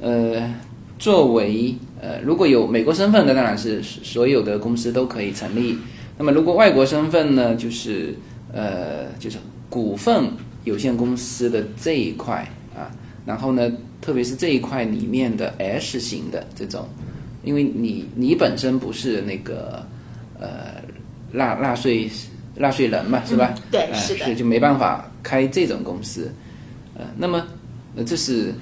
[0.00, 0.52] 呃
[0.98, 5.78] 作为呃如果有美国身份的，当然是所有的公司都可以成立。
[6.18, 8.14] 那么如果外国身份呢，就是
[8.52, 10.24] 呃就是股份
[10.64, 12.90] 有限公司的这一块啊，
[13.24, 13.70] 然后呢，
[14.00, 16.88] 特别是这一块里面的 S 型的这种。
[17.44, 19.84] 因为你你本身不是那个
[20.40, 20.82] 呃
[21.30, 22.08] 纳纳税
[22.56, 23.52] 纳税人嘛，是吧？
[23.56, 26.30] 嗯对呃是的所以就没办法开这种公司。
[26.96, 27.44] 呃，那么
[27.96, 28.52] 呃这是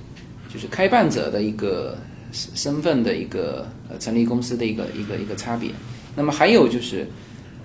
[0.53, 1.97] 就是开办者的一个
[2.33, 5.71] 身身份的一个呃成立公司的一个一个一个差别。
[6.17, 7.07] 那么还有就是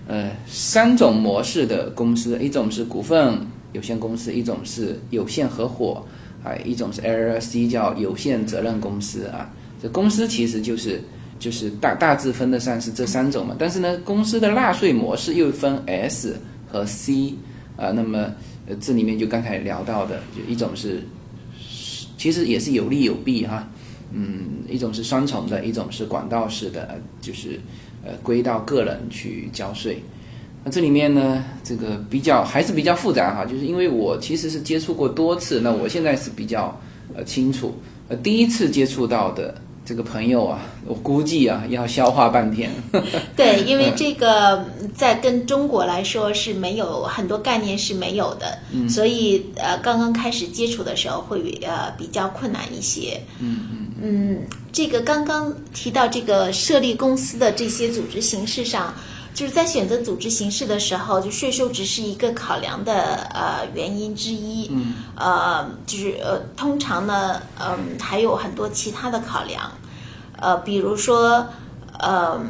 [0.07, 3.39] 呃三种模式的公司，一种是股份
[3.73, 6.05] 有限公司，一种是有限合伙，
[6.43, 9.49] 啊，一种是 LLC 叫有限责任公司啊。
[9.81, 11.01] 这公司其实就是
[11.39, 16.35] 就是大大致分得上是这三种嘛，但是呢，公司的纳税模式又分 S
[16.71, 17.33] 和 C
[17.75, 18.33] 啊、那么
[18.67, 21.03] 呃这里面就刚才聊到的，就一种是
[22.17, 23.69] 其实也是有利有弊哈，
[24.11, 27.59] 嗯，一种是双重的，一种是管道式的，就是
[28.03, 30.01] 呃归到个人去交税。
[30.63, 36.75] 那这里面呢，这个比较还是比较复杂哈，就是因为我其实是接触过多次，那我现在是比较
[37.15, 37.75] 呃清楚，
[38.09, 39.53] 呃第一次接触到的
[39.87, 42.69] 这个朋友啊，我估计啊要消化半天。
[43.37, 48.59] 对，因为这个在跟中国来说是没有很多概念是没有的，
[48.89, 53.21] 所以呃刚刚开始接触的时候会呃比较困难一些。
[53.39, 54.41] 嗯嗯
[54.73, 58.93] 这个刚刚提到这个设立公司的这些组织形式上。
[59.37, 64.67] 就是在选择组织形式的时候，就税收只是一个考量的呃原因之一。
[64.71, 69.71] 嗯，呃，就是呃，通常呢，嗯、还有很多其他的考量，
[70.39, 71.45] 呃，比如说，
[71.99, 72.41] 呃，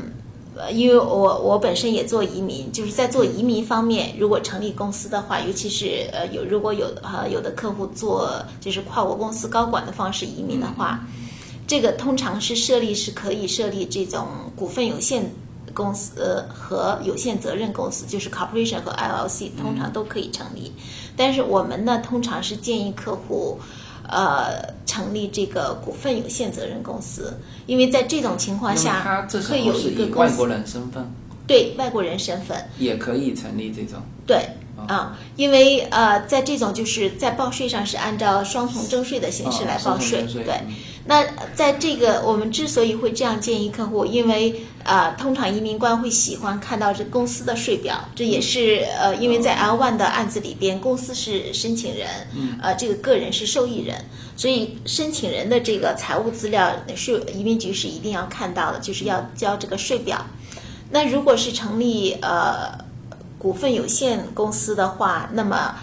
[0.55, 8.31] 呃因为我我本身也做移民，就是在做移民方面，如果成立公司的话，尤其是呃有如果有呃有的客户做
[8.61, 11.05] 就是跨国公司高管的方式移民的话，
[11.67, 14.25] 这个通常是设立是可以设立这种
[14.55, 15.29] 股份有限
[15.77, 20.73] 公司呃和有限责任公司，就是 corporation 和 LLC，通常都可以成立。
[21.15, 23.59] 但是我们呢，通常是建议客户。
[24.09, 31.11] 呃，成立这个股份有限责任公司，因为在这种情况下会有一个公司以外国人身份
[31.45, 34.01] 对外国人身份，也可以成立这种。
[34.25, 34.37] 对
[34.87, 40.73] 啊、因为呃，在这种就是在报税上是按照双重征税的形式哦来报税，对嗯。
[41.07, 52.07] 那在这个我们之所以会这样建议客户，因为啊、通常移民官会喜欢看到这公司的税表，这也是呃，因为在 L one 的案子里边，公司是申请人，
[52.61, 54.05] 呃，这个个人是受益人，
[54.37, 60.25] 所以申请人的这个财务资料，税移民局是一定要看到的，就是要交这个税表。
[60.91, 62.77] 那如果是成立呃
[63.37, 65.75] 股份有限公司的话，那么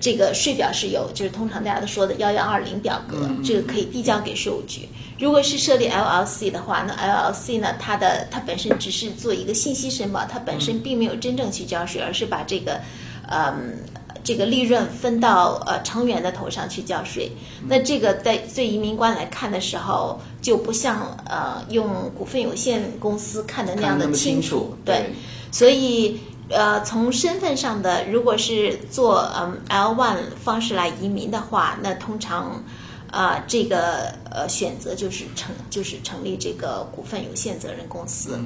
[0.00, 4.88] 这个税表是有，就是通常大家都说的幺幺二零表格，这个可以递交给税务局。
[5.18, 12.80] 如果是设立 LLC 的话，那 LLC 呢，它的它本身只是做一个信息申报，它本身并没有真正去交税，而是把这个，
[13.28, 13.78] 嗯。
[14.24, 17.32] 这个利润分到呃成员的头上去交税，
[17.66, 25.14] 那这个在对移民官来看的时候，就不像呃用股份有限公司看的那样的清楚楚，对，
[25.50, 26.20] 所以
[26.50, 32.62] 呃，从身份上的，如果是做嗯 L one 方式来移民的话，那通常
[33.10, 38.38] 啊、这个呃选择就是成就是成立这个股份有限责任公司。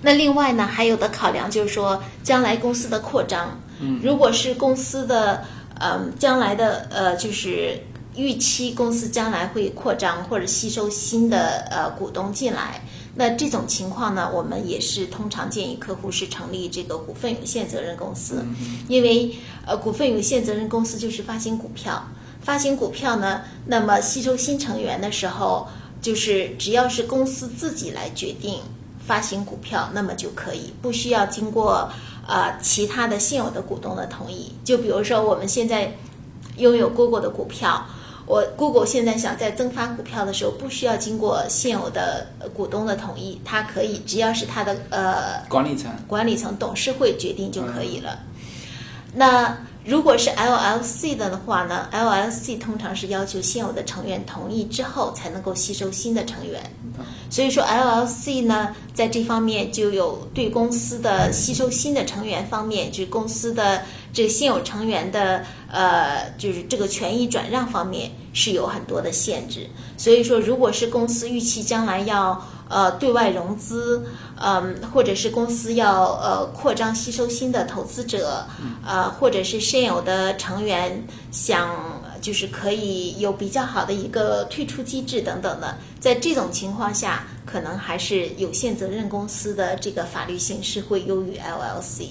[0.00, 5.44] 那另外呢，还有的考量就是说，将来公司的扩张，嗯，如果是公司的
[5.80, 7.78] 嗯将来的呃就是
[8.16, 12.82] 预期公司将来会扩张或者吸收新的呃股东进来，
[13.14, 18.42] 那这种情况呢，我们也是通常建议客户是成立这个股份有限责任公司，
[18.88, 19.36] 因为
[19.66, 22.02] 呃股份有限责任公司就是发行股票，
[22.40, 25.68] 发行股票呢，那么吸收新成员的时候，
[26.00, 28.60] 就是只要是公司自己来决定
[29.06, 31.90] 发行股票，那么就可以，不需要经过
[32.26, 34.52] 呃其他的现有的股东的同意。
[34.64, 35.98] 就比如说我们现在
[36.56, 37.86] 拥有 Google 的股票。
[38.32, 48.20] 我 Google 现在想在增发股票的时候，不需要经过现有的呃股东的同意，它可以只要是它的呃管理层管理层董事会决定就可以了。
[49.14, 49.54] 那
[49.84, 56.58] 如果是 LLC 的话呢？LLC 通常是要求现有的成员同意之后才能够吸收新的成员，
[57.28, 63.82] 所以说 LLC 呢，在这方面就有对公司的吸收新的成员方面，就是公司的
[64.12, 69.66] 这现有成员的呃，就是这个权益转让方面是有很多的限制。
[69.96, 74.04] 所以说，如果是公司预期将来要呃对外融资，
[74.36, 78.46] 嗯、或者是公司要呃扩张吸收新的投资者，
[78.84, 81.70] 呃，或者是现有的成员想
[82.20, 92.08] 就是可以有比较好的一个退出机制等等的，在这种情况下，可能还是有限责任公司的这个法律形式会优于 LLC。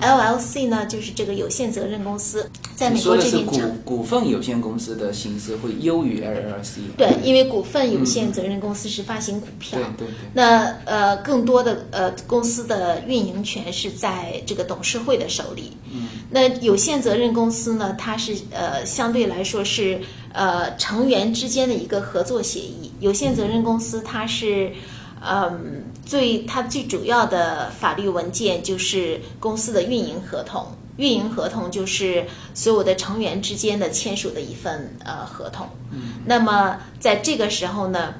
[0.00, 6.78] LLC 呢，就是这个有限责任公司，在你美国这边股股份有限公司的形式会优于 LLC。
[6.96, 15.72] 对，因为股份有限责任公司是发行股票，对对对那呃，更多的呃公司的运营权是在这个董事会的手里。
[15.92, 20.00] 嗯，那有限责任公司呢，它是呃相对来说是
[20.32, 22.92] 呃成员之间的一个合作协议。
[23.00, 24.72] 有限责任公司它是。
[25.20, 35.68] 嗯，最它最主要的法律文件就是公司的运营合同，运营合同就是所有的成员之间的签署的一份呃合同。
[35.92, 38.14] 嗯，那么在这个时候呢，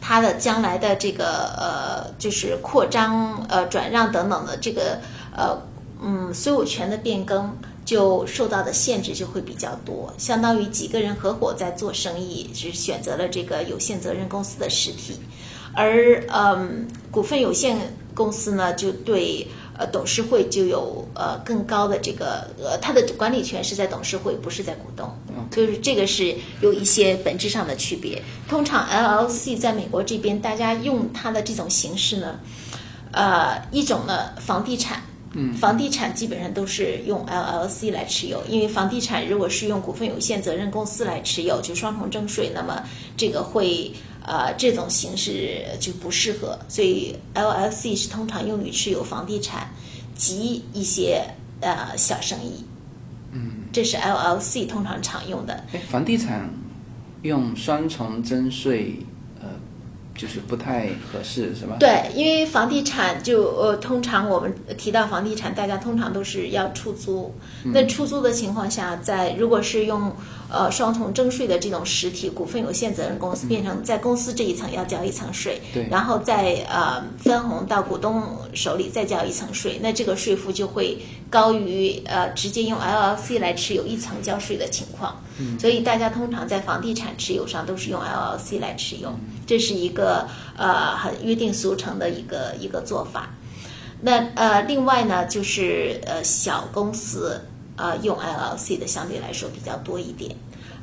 [0.00, 4.98] 它的将来的这个呃，就是扩张、呃转让等等的这个
[5.36, 5.60] 呃
[6.02, 10.10] 嗯所有权的变更，就受到的限制就会比较多。
[10.16, 15.18] 相当于几个人合伙在做生意，只选择了这个有限责任公司的实体，
[15.74, 17.76] 而嗯股份有限
[18.14, 19.46] 公司呢，就对。
[19.76, 25.12] 呃，董事会就有呃更高的这个呃，它的管理权是在董事会，不是在股东。
[25.50, 28.22] 就是这个是有一些本质上的区别。
[28.48, 32.38] 通常 LLC 在美国这边，大家用它的这种形式呢，
[33.10, 35.02] 呃，一种呢房地产，
[35.32, 42.80] 嗯，房地产基本上都是用 LLC 来持有，因为房地产如果是用股份有限责任公司来持有，就双重征税，那么
[43.16, 43.90] 这个会
[44.24, 49.70] 呃这种形式就不适合，所以 LLC 是通常用于持有房地产
[50.16, 51.24] 及一些
[51.60, 52.64] 呃小生意，
[53.32, 55.64] 嗯，这是 LLC 通常常用的。
[55.72, 56.50] 哎，房地产
[57.22, 59.23] 用双重征税，呃，
[60.16, 61.76] 就是不太合适，是吧？
[61.80, 67.34] 对，因为房地产就呃，通常我们提到房地产，大家通常都是要出租。
[67.64, 70.12] 那出租的情况下，在如果是用
[70.48, 80.96] 呃双重征税的这种实体股份有限责任公司，变成在公司这一层要交一层税，对然后再呃分红到股东手里再交一层税，那这个税负就会
[81.28, 85.20] 高于呃直接用 LLC 来持有一层交税的情况。
[85.58, 89.12] 所以大家通常在房地产持有上都是用 LLC 来持有，
[89.46, 93.30] 这是一个呃很约定俗成的一个一个做法。
[94.00, 97.40] 那呃，另外呢，就是呃小公司
[97.76, 100.34] 呃用 LLC 的相对来说比较多一点，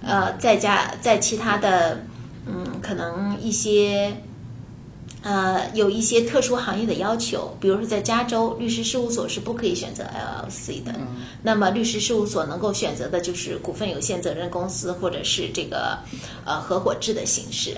[0.04, 2.04] 呃，再加在其他的
[2.48, 4.14] 嗯可能一些。
[5.24, 10.92] 呃，有一些特殊行业的要求，比如说在加州，律师事务所是不可以选择 LLC 的。
[11.44, 15.96] 那么，律师事务所能够选择的就是股份有限责任公司或者是这个
[16.44, 17.78] 呃合伙制的形式。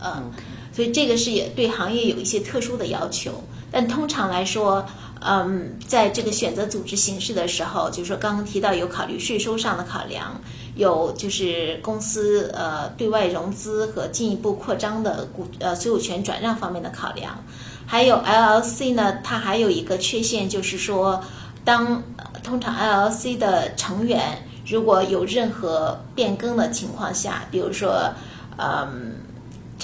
[0.00, 0.30] 嗯，
[0.72, 3.32] 所以这个是也对行业有一些特殊的要求。
[3.70, 4.86] 但通常来说，
[5.20, 10.40] 嗯，在这个选择组织形式的时候，就是说刚刚提到有考虑税收上的考量，
[10.76, 17.36] 有就是公司呃对外融资和进一步扩张的股呃所有权转让方面的考量，
[17.84, 21.22] 还有 LLC 呢，它还有一个缺陷就是说，
[21.64, 28.10] 当呃通常 LLC 的成员如果有任何变更的情况下，比如说，
[28.56, 29.25] 嗯。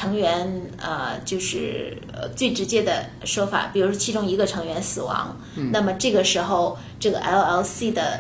[0.03, 5.37] 成员呃，就是呃最直接的说法，比如说其中一个成员死亡，
[5.71, 8.19] 那么这个时候这个 LLC 的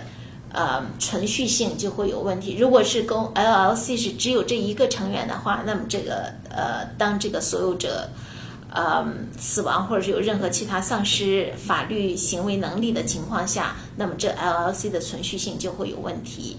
[0.52, 2.56] 呃存续性就会有问题。
[2.56, 8.08] 如果是公 LLC 是只有这一个成员的话，那么这个呃当这个所有者
[8.70, 9.04] 呃
[9.36, 16.58] 死亡或者是有任何其他丧失法律行为能力的情况下，那么这 LLC 的存续性就会有问题。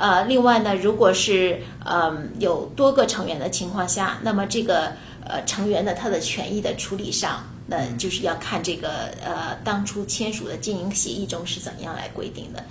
[0.00, 4.92] 呃，另外呢，如果是呃有多个成员的情况下，那么这个
[5.22, 8.88] 呃成员的他的权益的处理上，那就是要看这个
[9.22, 12.64] 呃当初签署的经营协议中是怎么样来规定的。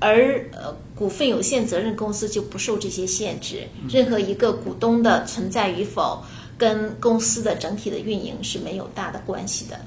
[0.00, 6.24] 而呃股份有限责任公司就不受这些限制，任何一个股东的存在与否
[6.58, 9.78] 跟公司的整体的运营是没有大的关系的。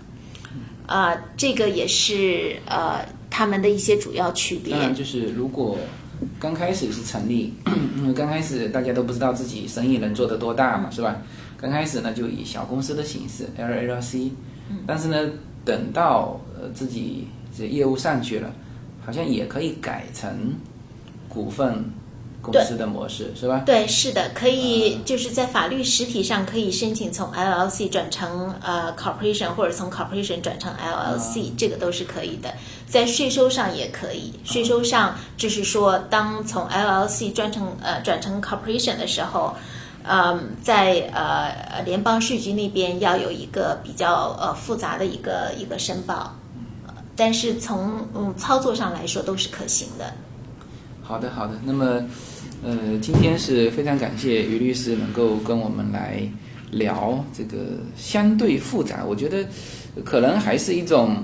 [0.87, 4.71] 啊、这个也是呃他们的一些主要区别。
[4.71, 5.77] 当然，就是如果
[6.39, 7.53] 刚开始是成立，
[7.97, 11.17] 因为刚开始大家都不知道自己生意能做得多大嘛，是吧？
[11.59, 14.29] 刚开始呢就以小公司的形式 LLC，
[14.85, 15.29] 但是呢
[15.65, 18.53] 等到呃自己这业务上去了，
[19.03, 20.53] 好像也可以改成
[21.27, 21.83] 股份
[22.51, 23.63] 公司的模式，是吧？
[23.65, 32.53] 对，是的，可以就是在法律实体上可以申请从 LLC 转成呃 corporation，或者从 corporation 转成 LLC，、这个都是可以的。
[32.87, 39.55] 在税收上也可以，税收上就是说，当从 LLC 转成呃转成 corporation 的时候。
[40.09, 46.33] 嗯，在呃联邦税局那边要有一个比较呃复杂的一个一个申报，
[46.87, 50.13] 呃但是从嗯操作上来说都是可行的。
[51.03, 51.55] 好的，好的。
[51.65, 52.01] 那么，
[52.63, 56.21] 呃，今天是非常感谢于律师能够跟我们来
[56.71, 57.57] 聊这个
[57.95, 59.45] 相对复杂，我觉得
[60.03, 61.15] 可能还是一种，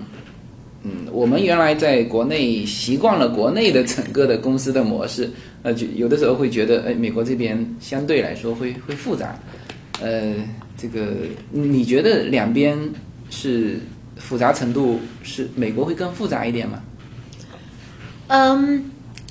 [0.84, 5.30] 嗯，我们原来在国内习惯了国内的整个的公司的模式，
[5.64, 9.38] 呃，就有的时候会觉得，哎，美国这边相对来说会会复杂，
[10.02, 10.36] 呃，
[10.78, 11.14] 这个
[11.52, 12.78] 你觉得两边
[13.30, 13.80] 是
[14.18, 16.82] 复杂程度是美国会更复杂一点吗？
[18.28, 18.84] 嗯，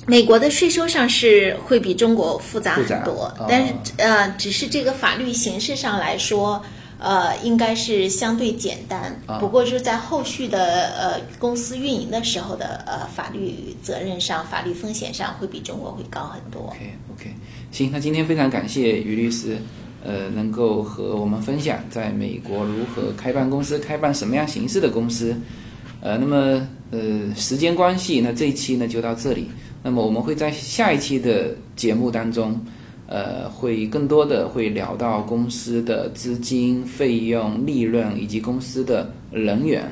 [0.05, 6.63] 美国的税收上是会比中国复杂很多，哦但是呃，只是这个法律形式上来说。
[6.99, 16.61] 呃，应该是相对简单，啊不过就是在后续的呃公司运营的时候的呃法律责任上、法律风险上会比中国会高很多。
[16.69, 17.33] OK OK，
[17.73, 19.57] 行，那今天非常感谢于律师，
[20.01, 25.35] 呃，能够和我们分享在美国如何开办公司，开办什么样形式的公司。
[25.99, 29.51] 呃，那么呃，时间关系，那这一期呢就到这里。
[29.83, 32.57] 那么我们会在下一期的节目当中，
[33.05, 39.83] 呃，会更多的会聊到公司的资金、费用、利润以及公司的人员，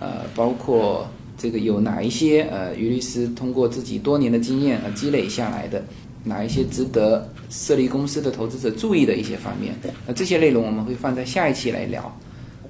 [0.00, 5.84] 呃，包括这个有哪一些呃，于律师通过自己多年的经验呃积累下来的，
[6.24, 9.72] 哪一些值得设立公司的投资者注意的一些方面。
[10.04, 12.12] 那这些内容我们会放在下一期来聊，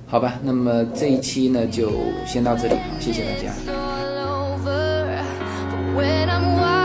[0.07, 0.39] 好吧？
[0.45, 1.93] 那么这一期呢就
[2.27, 4.08] 先到这里，好，谢谢大家。
[5.99, 6.78] when I'm wild.